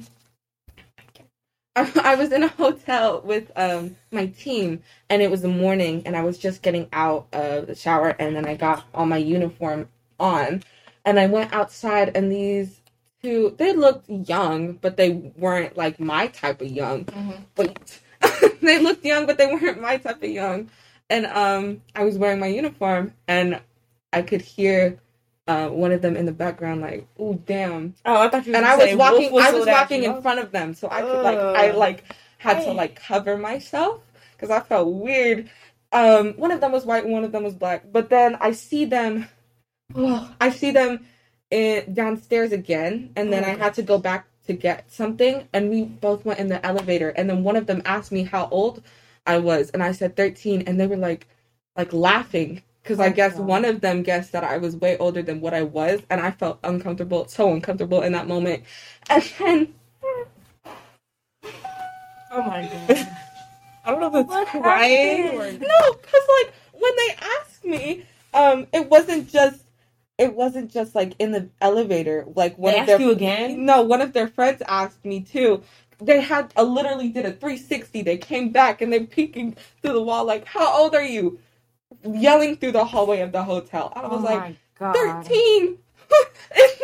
[1.76, 6.02] I, I was in a hotel with um my team, and it was the morning,
[6.06, 9.18] and I was just getting out of the shower, and then I got all my
[9.18, 9.88] uniform
[10.20, 10.62] on,
[11.04, 12.80] and I went outside, and these
[13.22, 17.04] two they looked young, but they weren't like my type of young.
[17.06, 17.44] Mhm.
[17.54, 18.00] But
[18.62, 20.70] they looked young, but they weren't my type of young.
[21.10, 23.60] And um, I was wearing my uniform, and
[24.12, 24.98] I could hear
[25.46, 28.54] uh, one of them in the background, like, "Oh damn!" Oh, I thought you.
[28.54, 31.38] And I was walking, I was walking in front of them, so I could like,
[31.38, 32.04] I like
[32.38, 34.00] had to like cover myself
[34.32, 35.48] because I felt weird.
[35.92, 37.84] Um, one of them was white, and one of them was black.
[37.92, 39.28] But then I see them,
[39.94, 41.06] Oh, I see them
[41.50, 45.84] in, downstairs again, and then I had to go back to get something, and we
[45.84, 48.82] both went in the elevator, and then one of them asked me how old
[49.26, 51.26] I was, and I said thirteen, and they were like,
[51.76, 52.62] like laughing.
[52.86, 55.62] Because I guess one of them guessed that I was way older than what I
[55.62, 58.64] was, and I felt uncomfortable, so uncomfortable in that moment.
[59.10, 59.74] And then
[62.30, 63.08] Oh my God.
[63.84, 65.52] I don't know if it's What crying or?
[65.52, 69.64] No, because like when they asked me, um, it wasn't just
[70.18, 72.26] it wasn't just like in the elevator.
[72.36, 73.66] Like one They of asked their you again?
[73.66, 75.62] no, one of their friends asked me too.
[76.00, 78.02] They had a literally did a 360.
[78.02, 81.38] They came back and they're peeking through the wall like, "How old are you?"
[82.04, 83.92] Yelling through the hallway of the hotel.
[83.96, 85.24] I was oh like, my God.
[85.26, 85.78] 13 in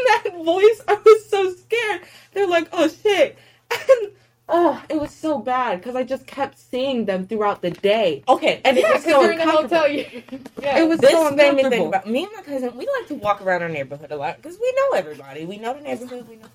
[0.07, 3.38] that voice i was so scared they're like oh shit
[3.70, 4.12] and
[4.48, 8.61] oh it was so bad because i just kept seeing them throughout the day Okay,
[8.64, 9.77] and it Yeah, was 'cause so you're in the uncomfortable.
[9.79, 9.88] hotel.
[9.92, 10.22] You,
[10.62, 10.79] yeah.
[10.81, 12.77] it was this so made me think about me and my cousin.
[12.77, 15.44] We like to walk around our neighborhood a lot because we know everybody.
[15.46, 16.29] We know the neighborhood.
[16.29, 16.48] We know.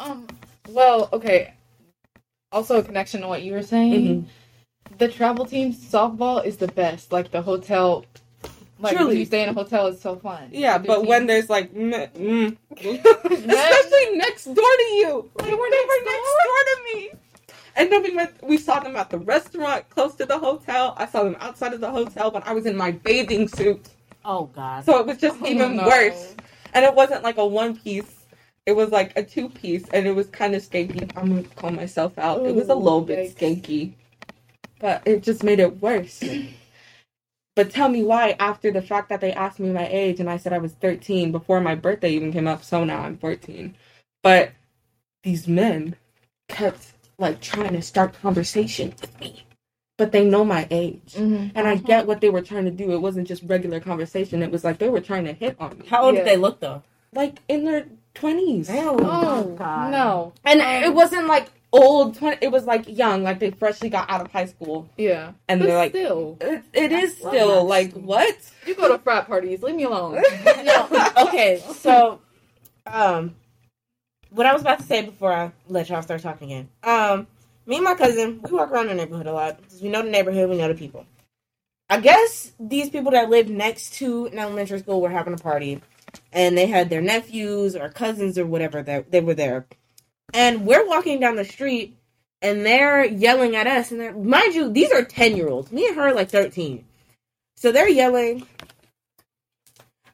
[0.00, 0.26] Um.
[0.68, 1.54] Well, okay.
[2.52, 4.28] Also, a connection to what you were saying.
[4.98, 7.12] The travel team softball is the best.
[7.12, 8.04] Like the hotel.
[8.78, 9.08] Like Truly.
[9.08, 10.48] when you stay in a hotel, it's so fun.
[10.52, 12.56] yeah Good but when there's like mm, mm.
[12.76, 17.10] especially next door to you like, they were next door to me
[17.76, 21.06] and then we went we saw them at the restaurant close to the hotel i
[21.06, 23.88] saw them outside of the hotel but i was in my bathing suit
[24.26, 24.84] Oh God.
[24.84, 25.86] So it was just Oh, even no.
[25.86, 26.34] worse.
[26.74, 28.12] And it wasn't like a one piece.
[28.66, 31.08] It was like a two piece and it was kind of skanky.
[31.16, 32.44] I'm gonna call myself out.
[32.44, 33.36] it was a little bit yikes.
[33.62, 33.92] skanky.
[34.78, 36.22] But it just made it worse.
[37.56, 40.36] but tell me why after the fact that they asked me my age and I
[40.36, 43.74] said I was 13 before my birthday even came up, so now I'm 14.
[44.22, 44.52] But
[45.22, 45.96] these men
[46.48, 49.44] kept like trying to start conversation with me.
[49.98, 51.14] But they know my age.
[51.16, 51.52] Mhm.
[51.54, 52.92] And I get what they were trying to do.
[52.92, 54.42] It wasn't just regular conversation.
[54.42, 55.86] It was like they were trying to hit on me.
[55.88, 56.20] How old Yeah.
[56.24, 56.82] did they look though?
[57.14, 58.66] Like in their 20s.
[58.66, 58.96] Damn.
[59.00, 59.90] Oh God.
[59.90, 60.32] no.
[60.44, 61.48] And Um, it wasn't like
[61.82, 65.32] old 20 it was like young like they freshly got out of high school Yeah.
[65.48, 68.36] and But they're like still, it, it is still that's- like what
[68.66, 69.62] you go to frat parties.
[69.62, 70.22] Leave me alone.
[70.64, 71.12] No.
[71.28, 72.20] Okay, so
[72.86, 73.34] um,
[74.30, 76.68] what I was about to say before I let y'all start talking again.
[76.82, 77.26] Um,
[77.66, 80.10] me and my cousin, we walk around the neighborhood a lot because we know the
[80.10, 81.06] neighborhood, we know the people.
[81.88, 85.80] I guess these people that lived next to an elementary school were having a party,
[86.32, 89.66] and they had their nephews or cousins or whatever that they were there,
[90.34, 91.96] and we're walking down the street,
[92.42, 95.72] and they're yelling at us, and they're mind you, these are ten year olds.
[95.72, 96.84] Me and her are like thirteen,
[97.56, 98.46] so they're yelling.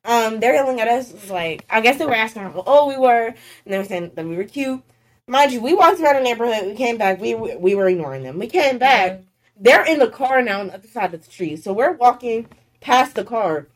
[0.05, 3.27] Um, they're yelling at us like I guess they were asking how old we were,
[3.29, 4.83] and they were saying that we were cute.
[5.29, 6.67] Mind you, we walked around the neighborhood.
[6.67, 7.21] We came back.
[7.21, 8.39] We we were ignoring them.
[8.39, 9.23] We came back.
[9.57, 11.63] They're in the car now on the other side of the street.
[11.63, 12.49] So we're walking
[12.81, 13.69] past the car.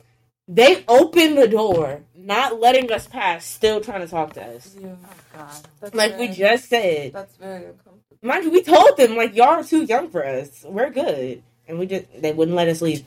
[0.48, 4.76] They open the door, not letting us pass, still trying to talk to us.
[4.80, 4.90] Yeah.
[5.04, 5.50] Oh God.
[5.80, 7.12] That's Like very, we just said.
[7.14, 8.00] That's very uncomfortable.
[8.22, 10.64] Mind you, we told them like y'all are too young for us.
[10.68, 13.04] We're good, and we just they wouldn't let us leave.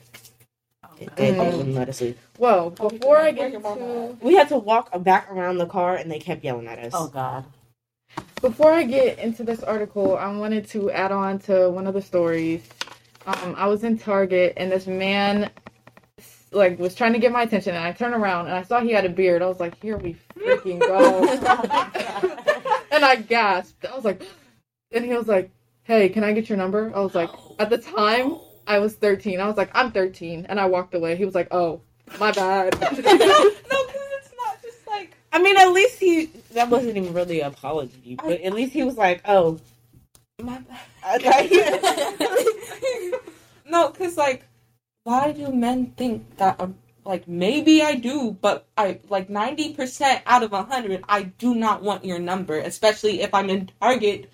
[0.99, 1.58] They, they Mm.
[1.58, 2.17] wouldn't let us leave.
[2.38, 5.65] Well, before I get Where your mama into We had to walk back around the
[5.67, 6.93] car, and they kept yelling at us.
[6.95, 7.45] Oh God.
[8.41, 12.02] before I get into this article, I wanted to add on to one of the
[12.02, 12.63] stories.
[13.28, 15.49] Um, I was in Target and this man
[16.52, 18.92] like was trying to get my attention, and I turned around and I saw he
[18.92, 19.42] had a beard.
[19.42, 21.24] I was like, "Here we freaking go!"
[22.92, 23.86] and I gasped.
[23.86, 24.22] I was like,
[24.92, 25.52] and he was like,
[25.84, 29.40] "Hey, can I get your number?" I was like, at the time I was 13.
[29.40, 31.16] I was like, "I'm 13," and I walked away.
[31.16, 31.82] He was like, "Oh,
[32.20, 36.98] my bad." no, because it's not just like I mean, at least he that wasn't
[36.98, 39.60] even really an apology, but at least he was like, "Oh,
[40.42, 41.24] my bad.
[41.26, 43.12] okay."
[43.68, 44.46] no, because like,
[45.10, 46.62] why do men think that?
[46.62, 51.56] Um, like maybe I do, but I like ninety percent out of hundred, I do
[51.56, 54.30] not want your number, especially if I'm in Target.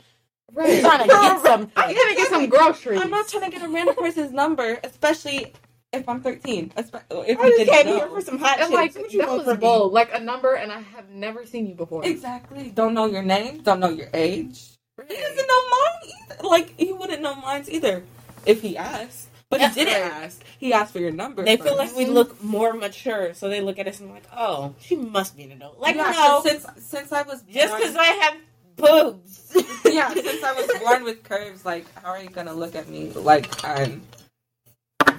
[0.51, 0.81] right.
[0.87, 1.71] Trying to get something.
[1.77, 2.99] I'm trying to get some groceries.
[3.01, 5.53] I'm not trying to get a random person's number, especially
[5.93, 6.71] if I'm thirteen.
[6.75, 7.97] espe- If I you just didn't came know.
[7.99, 8.73] here for some hot And chips.
[8.73, 9.61] like what you that want was from me?
[9.61, 12.03] bold, like a number, and I have never seen you before.
[12.03, 12.71] Exactly.
[12.71, 13.61] Don't know your name.
[13.61, 14.71] Don't know your age.
[15.07, 16.47] He doesn't know mine either.
[16.49, 18.03] Like he wouldn't know mine either
[18.45, 19.29] if he asked.
[19.59, 20.43] But he didn't ask.
[20.59, 21.43] He asked for your number.
[21.43, 24.73] They feel like we look more mature, so they look at us and like, "Oh,
[24.79, 27.95] she must be an adult." Like, yeah, no, Since since I was just born- because
[27.95, 28.35] I have
[28.75, 29.53] boobs.
[29.85, 33.11] yeah, since I was born with curves, like how are you gonna look at me
[33.11, 34.01] like I'm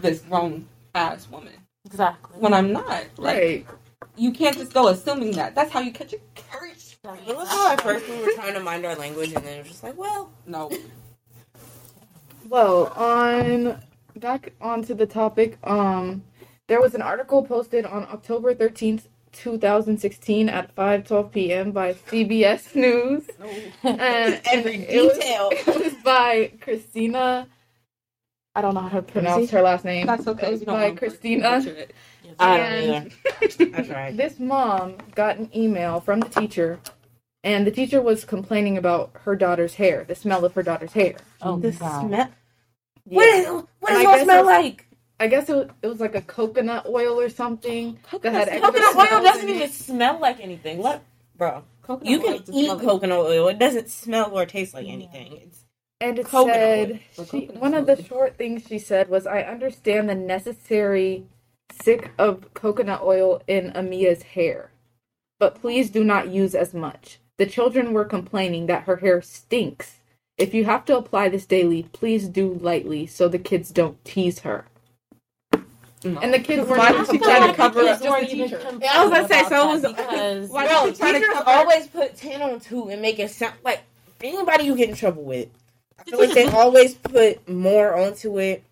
[0.02, 1.52] this grown ass woman
[1.86, 2.38] Exactly.
[2.38, 3.04] when I'm not?
[3.16, 3.66] Like Right.
[4.16, 5.54] you can't just go assuming that.
[5.54, 6.18] That's how you catch a
[6.50, 6.96] curse.
[7.04, 9.62] Well, that's how at first we were trying to mind our language, and then it
[9.62, 10.70] was just like, "Well, No.
[12.48, 13.80] Well, on
[14.16, 16.24] back onto the topic, um,
[16.68, 21.72] there was an article posted on October thirteenth, two thousand sixteen, at five twelve p.m.
[21.72, 23.28] by CBS News,
[23.82, 25.18] and every it was-
[25.68, 27.46] it was by Christina.
[28.54, 30.06] I don't know how to pronounce her last name.
[30.06, 30.48] That's okay.
[30.48, 31.62] It was by Christina.
[32.38, 33.92] I don't And- either.
[33.92, 34.16] Right.
[34.16, 36.80] This mom got an email from the teacher,
[37.44, 41.16] and the teacher was complaining about her daughter's hair, the smell of her daughter's hair.
[41.42, 42.30] Oh the God.
[43.08, 43.16] Smell.
[43.16, 43.46] What, is,
[43.80, 44.86] what does I it guess smell like?
[45.18, 47.98] I guess it was, it was like a coconut oil or something.
[48.10, 50.78] Coconut, that had Coconut oil doesn't even smell like anything.
[50.78, 51.02] What,
[51.36, 51.64] bro?
[51.82, 53.48] coconut You oil can just eat smells- coconut oil.
[53.48, 55.38] It doesn't smell or taste like anything.
[55.42, 55.64] It's
[56.00, 59.42] And it Coconut said she, Coconut one of the short things she said was, "I
[59.42, 61.24] understand the necessary
[61.72, 64.70] sick of coconut oil in Amia's hair,
[65.38, 67.18] but please do not use as much.
[67.38, 70.00] The children were complaining that her hair stinks.
[70.38, 74.40] If you have to apply this daily, please do lightly so the kids don't tease
[74.40, 74.66] her."
[76.04, 76.20] No.
[76.20, 78.34] And the kids were Why not did she try to cover It up just the
[78.34, 78.58] even teacher.
[78.58, 81.18] complaining I was gonna say, so it was- because Why Bro, did she try to
[81.18, 83.80] teachers cover- always put 10 on 2 and make it sound like
[84.22, 85.48] anybody you get in trouble with.
[85.98, 88.62] I feel like they always put more onto it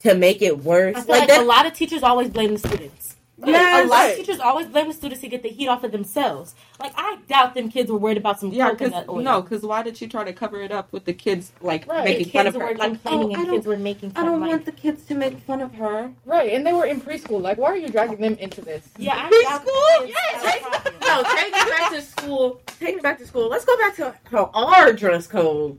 [0.00, 0.96] to make it worse.
[0.96, 3.07] I feel Like like, that, a lot of teachers always blame the students.
[3.46, 3.84] Yes.
[3.86, 6.54] a lot of teachers always blame the students to get the heat off of themselves.
[6.80, 9.22] Like I doubt them kids were worried about some Yeah, because coconut oil.
[9.22, 12.04] no, because why did she try to cover it up with the kids like Right.
[12.04, 12.74] making kids fun of her?
[12.74, 15.04] Like, complaining oh, I and don't, kids were making I don't like, want the kids
[15.06, 16.10] to make fun of her.
[16.24, 17.40] Right, and they were in preschool.
[17.40, 18.88] Like, why are you dragging them into this?
[18.98, 20.06] Yeah, I doubt the Preschool?
[20.06, 20.62] kids Yes, had a right.
[20.82, 20.94] problem.
[21.02, 22.60] no, take it back to school.
[22.80, 23.48] Take it back to school.
[23.48, 25.78] Let's go back to how our dress code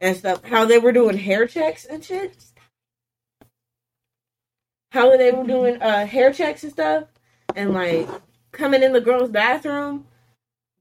[0.00, 0.42] and stuff.
[0.44, 2.34] How they were doing hair checks and shit.
[4.94, 7.04] How they were doing uh, hair checks and stuff,
[7.56, 8.08] and like
[8.52, 10.06] coming in the girls' bathroom.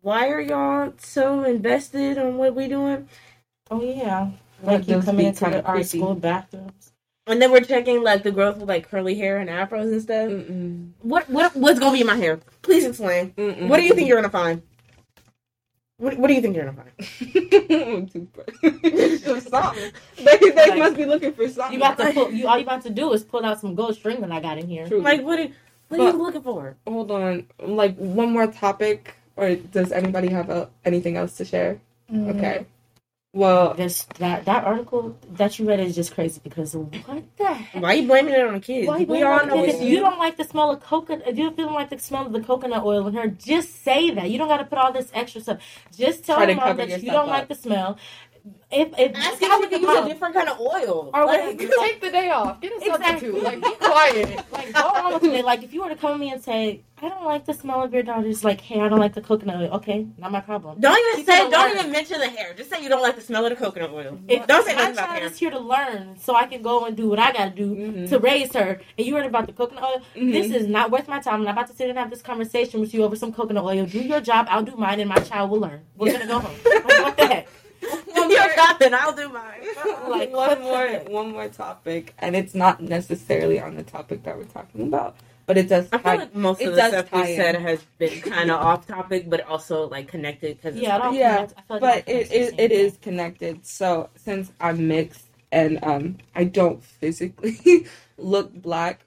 [0.02, 3.10] Why are y'all so invested on what we doing?
[3.72, 4.30] Oh yeah,
[4.62, 5.98] Like like you those coming into kinda the, our creepy.
[5.98, 6.92] school bathrooms.
[7.26, 10.30] And then we're checking like the girls with like curly hair and afros and stuff.
[10.30, 10.92] Mm-mm.
[11.02, 12.40] What what what's gonna be in my hair?
[12.62, 13.32] Please explain.
[13.32, 13.68] Mm-mm.
[13.68, 14.62] What do you think you're gonna find?
[15.98, 18.12] What, what do you think you're gonna find?
[18.12, 18.48] Toothbrush.
[19.48, 19.92] something.
[20.18, 21.80] They, they Like, must be looking for something.
[21.80, 23.96] You about to pull, you all you about to do is pull out some gold
[23.96, 24.88] string that I got in here.
[24.88, 25.02] True.
[25.02, 25.40] Like what?
[25.40, 25.48] Are,
[25.90, 26.76] what are you looking for?
[26.88, 27.46] hold on.
[27.60, 31.80] Like one more topic, or does anybody have a, anything else to share?
[32.12, 32.36] Mm.
[32.36, 32.66] Okay.
[33.36, 37.82] Well, this that that article that you read is just crazy because what the heck?
[37.82, 38.88] Why are you blaming it on the kids?
[38.88, 41.50] Why we all know if it's you don't like the smell of coconut, if you
[41.50, 44.30] don't like the smell of the coconut oil in her, just say that.
[44.30, 45.62] You don't got to put all this extra stuff.
[45.98, 47.28] Just tell Try them that you don't up.
[47.28, 47.98] like the smell.
[48.70, 51.12] If if Ask them would to use a different kind of oil.
[51.14, 52.60] Or Like, Take the day off.
[52.60, 53.06] Get a Exactly.
[53.32, 53.44] substitute.
[53.44, 54.46] Like, be quiet.
[54.52, 55.46] Like, go on with it.
[55.46, 57.84] Like, if you were to come to me and say, I don't like the smell
[57.84, 59.70] of your daughter's, like, hey, I don't like the coconut oil.
[59.76, 60.80] Okay, not my problem.
[60.80, 61.38] Don't even say.
[61.50, 61.72] don't learn.
[61.78, 62.54] even mention the hair.
[62.54, 64.20] Just say you don't like the smell of the coconut oil.
[64.28, 65.26] If don't say nothing about hair.
[65.26, 67.76] is here to learn, so I can go and do what I got to do
[67.76, 68.10] Mhm.
[68.10, 70.32] to raise her, and you heard about the coconut oil, Mhm.
[70.34, 71.36] this is not worth my time.
[71.36, 73.86] I'm not about to sit and have this conversation with you over some coconut oil.
[73.86, 75.82] Do your job, I'll do mine, and my child will learn.
[75.98, 76.56] We're gonna go home.
[77.04, 77.48] What the heck?
[77.90, 78.50] One more
[78.82, 79.62] and I'll do mine.
[80.08, 84.44] Like, one more one more topic, and it's not necessarily on the topic that we're
[84.46, 85.16] talking about,
[85.46, 85.88] but it does.
[85.92, 87.36] I feel tie- like most of the stuff tie we in.
[87.38, 91.36] said has been kind of off topic, but also like connected because Yeah, I Yeah,
[91.38, 92.80] connect- I feel like but don't it, connect it, same it thing.
[92.86, 93.66] is connected.
[93.66, 99.06] So since I'm mixed and um I don't physically look black,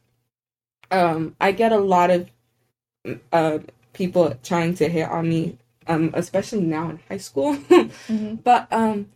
[0.91, 2.29] um I get a lot of
[3.33, 3.59] uh
[3.93, 5.59] people trying to hit on me,
[5.89, 7.57] um especially now in high school,
[8.45, 9.11] but um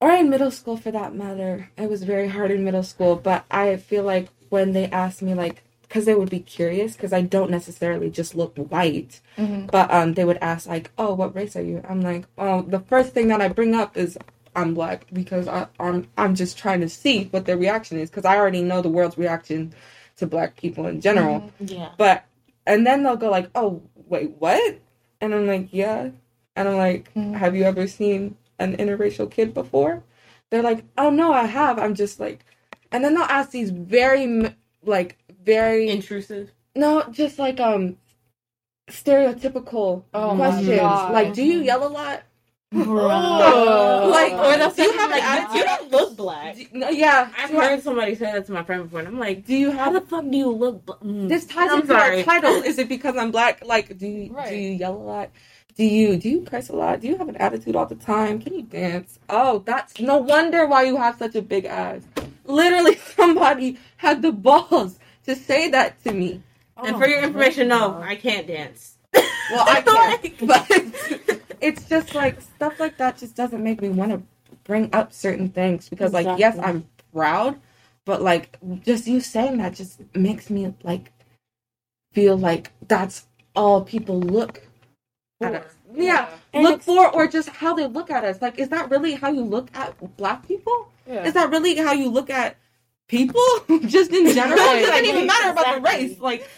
[0.00, 1.70] or in middle school for that matter.
[1.76, 5.34] It was very hard in middle school, but I feel like when they ask me
[5.34, 9.20] like because they would be curious because I don't necessarily just look white.
[9.38, 9.70] Mhm.
[9.70, 12.80] But um, they would ask like, "Oh, what race are you?" I'm like, "Oh, the
[12.80, 14.18] first thing that I bring up is
[14.54, 18.24] I'm black because I, I'm I'm just trying to see what their reaction is because
[18.24, 19.72] I already know the world's reaction
[20.16, 21.90] to black people in general." Yeah.
[21.96, 22.24] But
[22.66, 24.80] and then they'll go like, "Oh, wait, what?"
[25.20, 26.10] And I'm like, "Yeah,"
[26.54, 27.34] and I'm like, Mhm.
[27.36, 30.02] "Have you ever seen an interracial kid before?"
[30.50, 32.44] They're like, "Oh no, I have." I'm just like,
[32.92, 34.54] and then they'll ask these very
[34.84, 36.52] like very intrusive.
[36.74, 37.96] no, just like um
[38.88, 41.08] stereotypical Oh questions.
[41.08, 42.22] Like, do you yell a lot?
[42.74, 44.08] Oh.
[44.10, 46.56] Like, or the do you have like an you, you don't look black.
[46.56, 47.30] Do- no, yeah.
[47.38, 49.54] I've do, you- heard somebody say that to my friend before, and I'm like, do
[49.54, 50.84] you how have the fuck do you look?
[50.84, 51.28] Bl- mm.
[51.28, 52.50] this ties I'm into our title?
[52.64, 53.64] Is it because I'm black?
[53.64, 55.30] Like, do you do you yell a lot?
[55.76, 57.00] Do you do you curse a lot?
[57.00, 58.40] Do you have an attitude all the time?
[58.40, 59.18] Can you dance?
[59.28, 62.02] Oh, that's no wonder why you have such a big ass.
[62.44, 66.42] Literally, somebody had the balls to say that to me.
[66.78, 68.96] And for your information, no, Oh, I can't dance.
[69.14, 69.80] Well, I
[70.36, 74.22] can, but it's just like stuff like that just doesn't make me want to
[74.64, 77.58] bring up certain things because, like, yes, I'm proud,
[78.04, 81.12] but like, just you saying that just makes me like
[82.12, 84.62] feel like that's all people look
[85.40, 85.72] at us.
[85.94, 88.42] Yeah, And look for or just how they look at us.
[88.42, 90.88] Like, is that really how you look at black people?
[91.06, 91.24] Yeah.
[91.24, 92.56] Is that really how you look at
[93.08, 93.40] people
[93.86, 94.58] just in general?
[94.58, 96.18] It doesn't even matter about the race.
[96.18, 96.48] Like,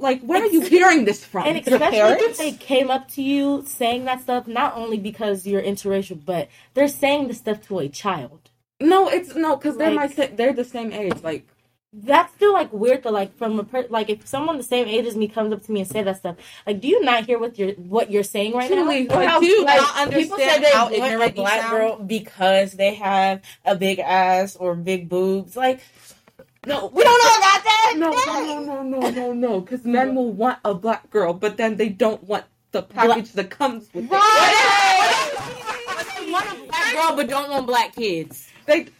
[0.00, 1.46] like where are you hearing this from?
[1.46, 5.62] And especially if they came up to you saying that stuff, not only because you're
[5.62, 8.50] interracial, but they're saying the stuff to a child.
[8.80, 11.20] No, it's no, because they're my si- they're the same age.
[11.22, 11.46] Like,
[11.92, 15.06] That's still like weird to Like from a per- like if someone the same age
[15.06, 16.36] as me comes up to me and say that stuff,
[16.66, 19.16] like do you not hear what you're what you're saying right truly, now?
[19.16, 21.70] like, How- do you like, not People said understand they how ignorant black sound?
[21.76, 25.56] girl because they have a big ass or big boobs.
[25.56, 25.80] Like,
[26.68, 27.94] no, we don't know about that.
[27.96, 29.60] No, no, no, no, no, no, no.
[29.60, 33.50] Because men will want a black girl, but then they don't want the package that
[33.50, 34.10] comes with it.
[34.10, 34.16] They
[36.32, 38.48] want a black girl, but don't want black kids.
[38.66, 38.90] They They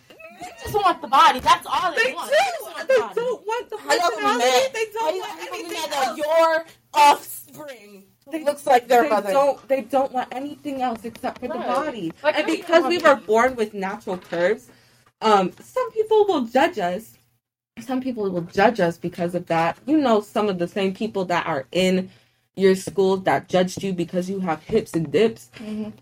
[0.63, 1.41] just want the body.
[1.41, 2.31] That's all they, they want.
[2.31, 2.37] do.
[2.37, 4.73] just want the They don't want the How y'all gonna be personality.
[4.73, 6.19] They don't you want gonna be anything mad that else.
[6.19, 6.65] your
[6.95, 8.05] offspring
[8.45, 9.31] looks like their they mother?
[9.33, 12.13] don't they don't want anything else except for the body.
[12.23, 14.69] Like, and because we were born with natural curves,
[15.21, 17.18] um, some people will judge us.
[17.81, 19.79] Some people will judge us because of that.
[19.87, 22.11] You know, some of the same people that are in
[22.57, 25.51] your school that judged you because you have hips and dips.
[25.59, 25.93] Mhm.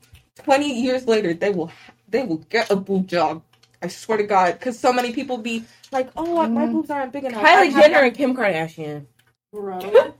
[0.42, 1.70] Twenty years later, they will
[2.08, 3.42] they will get a boob job.
[3.82, 6.72] I swear to God, because so many people be like, "Oh, my Mhm.
[6.72, 9.06] boobs aren't big enough." Kylie Jenner and Kim Kardashian.
[9.52, 10.14] Bro.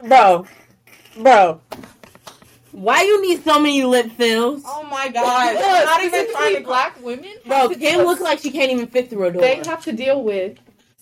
[0.00, 0.46] Bro,
[1.16, 1.60] bro,
[2.72, 4.62] why you need so many lip fills?
[4.64, 5.54] Oh my God!
[5.54, 7.32] Look, I'm not even trying to black women.
[7.46, 9.42] Bro, have to Kim looks like she can't even fit through a door.
[9.42, 10.58] They have to deal with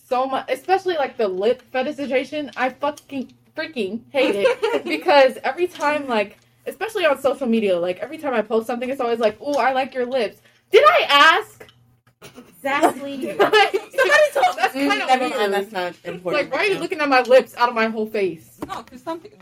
[0.09, 2.53] so much, especially like the lip fetishization.
[2.57, 8.19] I fucking freaking hate it because every time, like, especially on social media, like every
[8.19, 10.41] time I post something, it's always like, "Oh, I like your lips."
[10.71, 11.67] Did I ask?
[12.37, 13.23] Exactly.
[13.39, 14.57] Somebody told.
[14.57, 15.31] That's Mm, kind of weird.
[15.39, 16.25] mind, that's not important.
[16.45, 18.59] Like, why are you looking at my lips out of my whole face?
[18.67, 19.39] No, because some people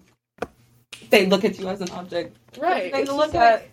[1.10, 2.36] they look at you as an object.
[2.58, 2.92] Right.
[2.92, 3.60] They look at.
[3.62, 3.72] like-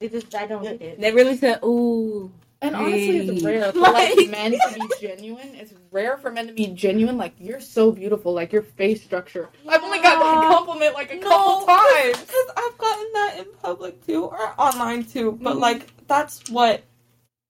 [0.00, 1.00] It just I don't get it.
[1.00, 5.54] They really said, "Ooh." And honestly, it's rare for like Like- men to be genuine.
[5.54, 7.16] It's rare for men to be genuine.
[7.16, 8.32] Like you're so beautiful.
[8.32, 9.48] Like your face structure.
[9.68, 10.48] I've only gotten that Yeah.
[10.54, 11.28] compliment like a No.
[11.28, 12.20] couple times.
[12.20, 15.38] Because I've gotten that in public too or online too.
[15.40, 15.60] But Mhm.
[15.60, 16.82] like that's what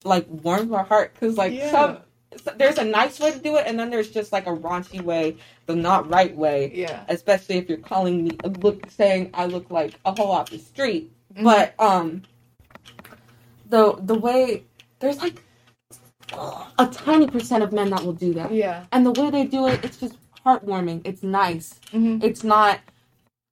[0.04, 1.70] like warms my heart because like Yeah.
[1.70, 1.98] some
[2.56, 5.36] there's a nice way to do it, and then there's just like a raunchy way,
[5.66, 6.70] the not right way.
[6.74, 7.04] Yeah.
[7.08, 11.10] Especially if you're calling me look saying I look like a hoe off the street.
[11.34, 11.44] Mhm.
[11.44, 12.22] But um,
[13.68, 14.64] the the way
[14.98, 15.42] there's like
[16.78, 18.84] a tiny percent of men that will do that, yeah.
[18.92, 21.00] and the way they do it, it's just heartwarming.
[21.04, 21.80] It's nice.
[21.92, 22.24] Mm-hmm.
[22.24, 22.80] It's not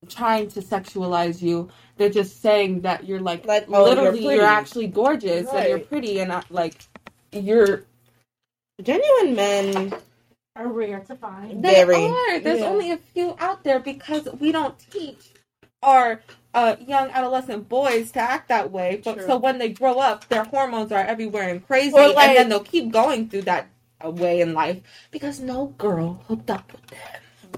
[0.09, 1.69] trying to sexualize you.
[1.97, 5.79] They're just saying that you're like, Like, oh, you're literally you're, actually gorgeous and you're
[5.79, 6.75] pretty and uh, like
[7.33, 7.85] you're
[8.83, 9.95] Genuine men.
[10.55, 11.63] Are rare to find.
[11.63, 11.97] They Very.
[12.07, 12.41] are.
[12.41, 12.67] There's Yeah.
[12.67, 15.33] only a few out there because we don't teach
[15.83, 16.23] our
[16.55, 19.03] uh, young adolescent boys to act that way.
[19.05, 19.27] But True.
[19.27, 22.61] so when they grow up, their hormones are everywhere and crazy, like- and then they'll
[22.65, 23.67] keep going through that
[24.03, 26.99] uh, way in life because no girl hooked up with them.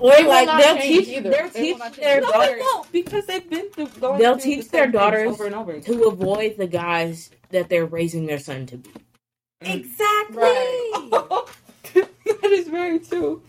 [0.00, 1.30] Or They will like they'll teach either.
[1.30, 4.18] they'll They teach not their No, daughters because they've been through going.
[4.20, 5.94] They'll through teach the their daughters over and over again.
[5.94, 8.90] to avoid the guys that they're raising their son to be.
[9.60, 10.36] Exactly.
[10.42, 11.44] Right.
[11.94, 13.42] that is very true.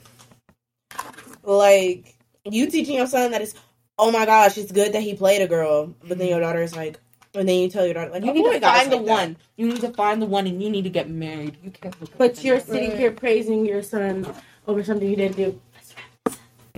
[1.43, 3.55] Like you teaching your son that it's
[3.97, 6.45] oh my gosh, it's good that he played a girl, but then your mm-hmm.
[6.45, 6.99] daughter is like,
[7.35, 8.97] and then you tell your daughter like You "Oh, need boy, to guys find the
[8.97, 9.37] like that." one.
[9.57, 11.57] You need to find the one, and you need to get married.
[11.63, 11.99] You can't.
[12.01, 12.99] Look But you're sitting Right.
[12.99, 14.27] here praising your son
[14.67, 15.61] over something you didn't do.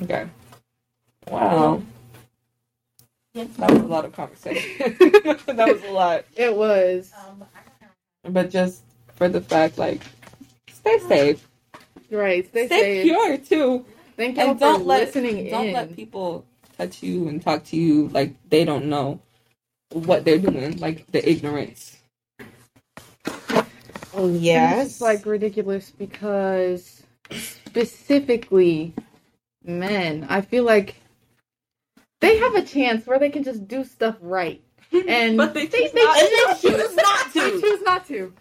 [0.02, 0.28] Okay.
[1.30, 1.82] Wow.
[3.34, 3.46] Yeah.
[3.60, 4.96] That was a lot of conversation.
[5.48, 6.26] that was a lot.
[6.36, 7.12] It was.
[7.28, 7.46] Um,
[8.34, 8.84] but just
[9.22, 10.02] for the fact, like,
[10.72, 11.48] stay safe.
[12.12, 12.48] Right.
[12.48, 13.02] Stay, Stay safe.
[13.02, 13.86] pure too,
[14.18, 15.74] Thank you and for don't let listening don't in.
[15.74, 16.46] let people
[16.78, 19.22] touch you and talk to you like they don't know
[19.92, 21.98] what they're doing, like the ignorance.
[24.14, 28.96] Oh And yes, It's like ridiculous because specifically
[29.66, 30.96] men, I feel like
[32.22, 34.62] they have a chance where they can just do stuff right.
[35.08, 36.36] And But they they, choose they, not And to.
[36.36, 38.34] they choose not They choose not to.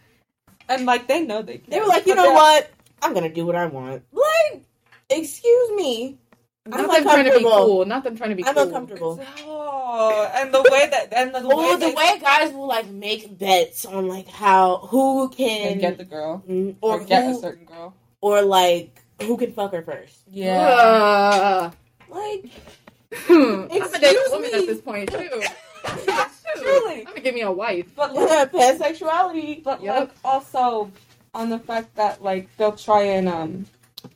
[0.71, 1.59] And like they know they.
[1.59, 1.69] Can.
[1.71, 2.71] They were like, you But know they're- what?
[3.03, 4.03] I'm gonna do what I want.
[4.13, 4.63] Like,
[5.11, 6.19] excuse me,
[6.67, 7.85] I'm Not them trying to be cool.
[7.87, 8.63] Not them trying to be I'm cool.
[8.65, 9.21] uncomfortable.
[9.45, 12.87] Oh, and the way that and the, Or way the they way guys will like
[12.89, 17.31] make bets on like how who can can get the girl Mm, or or get
[17.31, 17.95] a certain girl.
[18.21, 20.21] or like who can fuck her first.
[20.31, 20.61] Yeah.
[20.61, 21.71] Uh,
[22.11, 22.45] Like,
[23.29, 24.59] I'm a Excuse next woman me.
[24.59, 25.43] at this point too.
[26.57, 26.99] Truly.
[27.01, 27.87] I'm gonna give me a wife.
[27.97, 29.63] But like, pansexuality.
[29.63, 29.99] but Yep.
[30.01, 30.91] like also
[31.35, 33.67] on the fact that like they'll try and um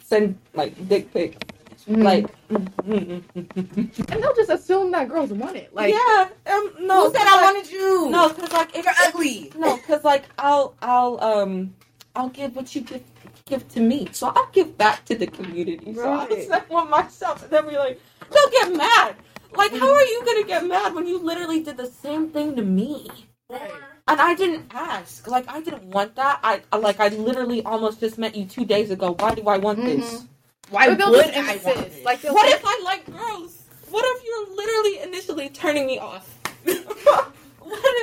[0.05, 1.39] send like dick pics
[1.87, 2.01] Mm-hmm.
[2.03, 5.75] like and they'll just assume that girls want it.
[5.75, 8.09] Like yeah um no Who said 'cause, I like, wanted you?
[8.11, 9.53] no because like if you're ugly.
[9.59, 11.75] no because like I'll I'll um
[12.17, 13.03] I'll give what you give
[13.45, 16.49] give to me so I'll give back to the community so I'll Right.
[16.49, 18.01] send one myself and they'll be like
[18.33, 19.17] they'll get mad
[19.57, 22.63] like how are you gonna get mad when you literally did the same thing to
[22.63, 23.11] me
[23.49, 23.71] Right.
[24.09, 28.01] and I didn't ask like I didn't want that I I- like I literally almost
[28.01, 30.29] just met you two days ago why do I want this Mhm.
[30.71, 32.05] Why Or would I want this?
[32.05, 33.63] Like they'll What say- if I like girls?
[33.91, 36.27] What if you're literally initially turning me off?
[36.65, 37.33] what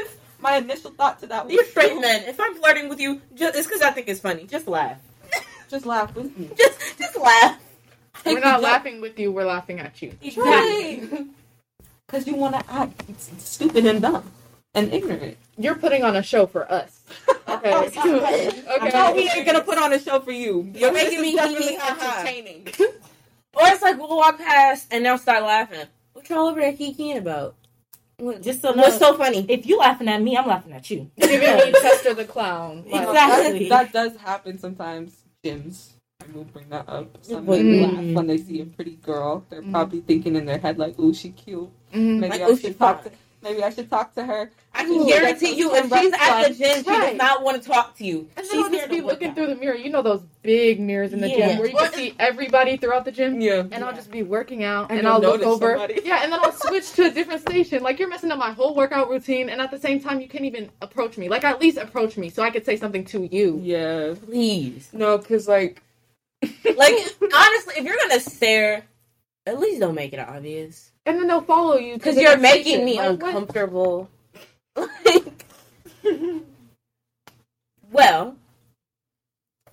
[0.04, 2.24] if my initial thought to that was You're straight men.
[2.26, 4.46] If I'm flirting with you, just it's because I think it's funny.
[4.46, 4.98] Just laugh.
[5.70, 6.50] Just laugh with me.
[6.58, 7.58] Just just laugh.
[8.26, 10.14] we're not laughing with you, we're laughing at you.
[12.12, 13.04] Because you want to act
[13.40, 14.30] stupid and dumb
[14.74, 15.38] and ignorant.
[15.58, 17.00] You're putting on a show for us.
[17.48, 17.74] Okay.
[17.88, 18.92] okay.
[18.94, 20.70] No, we ain't gonna put on a show for you.
[20.76, 22.20] You're making me definitely hee hee ha ha.
[22.20, 22.68] entertaining.
[23.54, 25.86] Or it's like we'll walk past and they'll start laughing.
[26.14, 27.56] What y'all over there kikiing about?
[28.40, 29.46] Just so What's so funny?
[29.50, 31.12] if you laughing at me, I'm laughing at you.
[31.18, 32.86] You're giving me Chester the clown.
[32.88, 33.68] Like, Exactly.
[33.68, 35.18] That, that does happen sometimes.
[35.44, 35.90] Gyms.
[36.22, 37.18] I will bring that up.
[37.24, 37.82] Some Wait, mm.
[37.82, 39.44] laugh when they see a pretty girl.
[39.50, 39.72] They're Mm.
[39.72, 42.20] probably thinking in their head like, "Ooh, she cute." Mhm.
[42.20, 43.12] Maybe Like, I "Ooh, should talk to.
[43.44, 44.52] Maybe I should talk to her.
[44.76, 47.10] I Ooh, can guarantee you, if she's at the gym, she Right.
[47.10, 48.30] does not want to talk to you.
[48.38, 49.36] And She's then I'll here just to be looking out.
[49.36, 49.74] through the mirror.
[49.76, 51.48] You know those big mirrors in the Yeah.
[51.50, 53.42] gym where you can see everybody throughout the gym?
[53.42, 53.64] Yeah.
[53.72, 55.70] And I'll just be working out And and, I'll look over.
[55.72, 56.02] somebody.
[56.06, 57.82] Yeah, and then I'll switch to a different station.
[57.82, 60.46] Like you're messing up my whole workout routine and at the same time you can't
[60.46, 61.28] even approach me.
[61.28, 63.60] Like at least approach me so I could say something to you.
[63.64, 64.14] Yeah.
[64.24, 64.90] Please.
[64.94, 65.82] No, because like,
[66.64, 66.94] Like,
[67.34, 68.84] honestly, if you're going to stare,
[69.46, 70.92] at least don't make it obvious.
[71.06, 74.10] And then they'll follow you Because you're making me Like, uncomfortable.
[74.76, 75.46] Like,
[77.92, 78.36] well,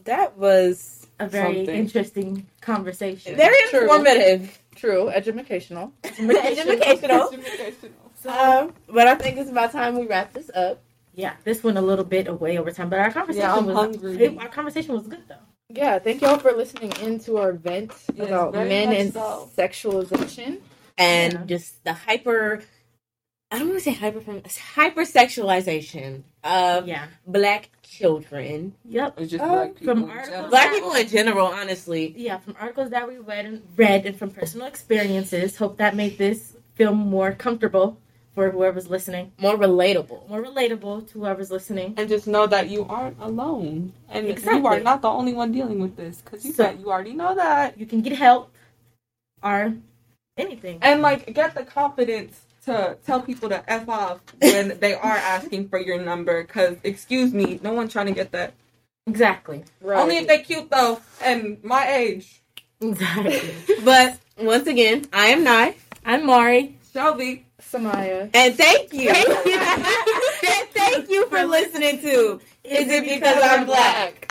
[0.05, 1.75] that was A very Something.
[1.77, 3.37] interesting conversation.
[3.37, 3.83] very True.
[3.83, 4.59] informative.
[4.75, 5.93] True, educational.
[6.05, 6.73] Educational.
[7.33, 7.93] Educational.
[8.27, 10.81] Um, but I think it's about time we wrap this up.
[11.15, 14.39] yeah, this went a little bit away over time, but our conversation Yeah, was hungry.
[14.39, 15.35] our conversation was good though.
[15.71, 19.51] Yeah, thank y'all for listening into our event Yes, about men and so.
[19.57, 20.61] sexualization.
[20.97, 21.43] And Yeah.
[21.45, 22.63] just the hyper
[23.51, 27.07] I don't want to say hyper hypersexualization of Yeah.
[27.27, 29.15] black children, Yep.
[29.21, 29.95] It's just Uh, black people.
[29.95, 30.51] from in articles- general.
[30.51, 31.47] black people in general.
[31.47, 35.57] Honestly, Yeah, from articles that we read and read and from personal experiences.
[35.57, 37.97] Hope that made this feel more comfortable
[38.39, 39.33] for whoever's listening.
[39.39, 40.29] more relatable.
[40.29, 41.95] More relatable to whoever's listening.
[41.97, 45.81] and just know that you aren't alone, and you are not the only one dealing
[45.81, 46.21] with this.
[46.23, 48.53] Because you So- said you already know that, You can get help
[49.43, 49.75] or
[50.37, 50.79] anything.
[50.83, 55.69] and like get the confidence to tell people to f off when they are asking
[55.69, 56.43] for your number.
[56.45, 58.55] Because excuse me, no one's trying to get that.
[59.09, 59.65] Exactly.
[59.81, 59.99] Right.
[60.01, 62.41] Only if they cute though, and my age.
[62.81, 63.41] Exactly.
[63.85, 65.75] But once again, I am Nye,
[66.05, 66.77] I'm Mari.
[66.93, 67.47] Shelby.
[67.71, 68.31] Samaya.
[68.35, 72.41] and thank you, and thank you for listening to.
[72.65, 74.27] Is it because I'm black?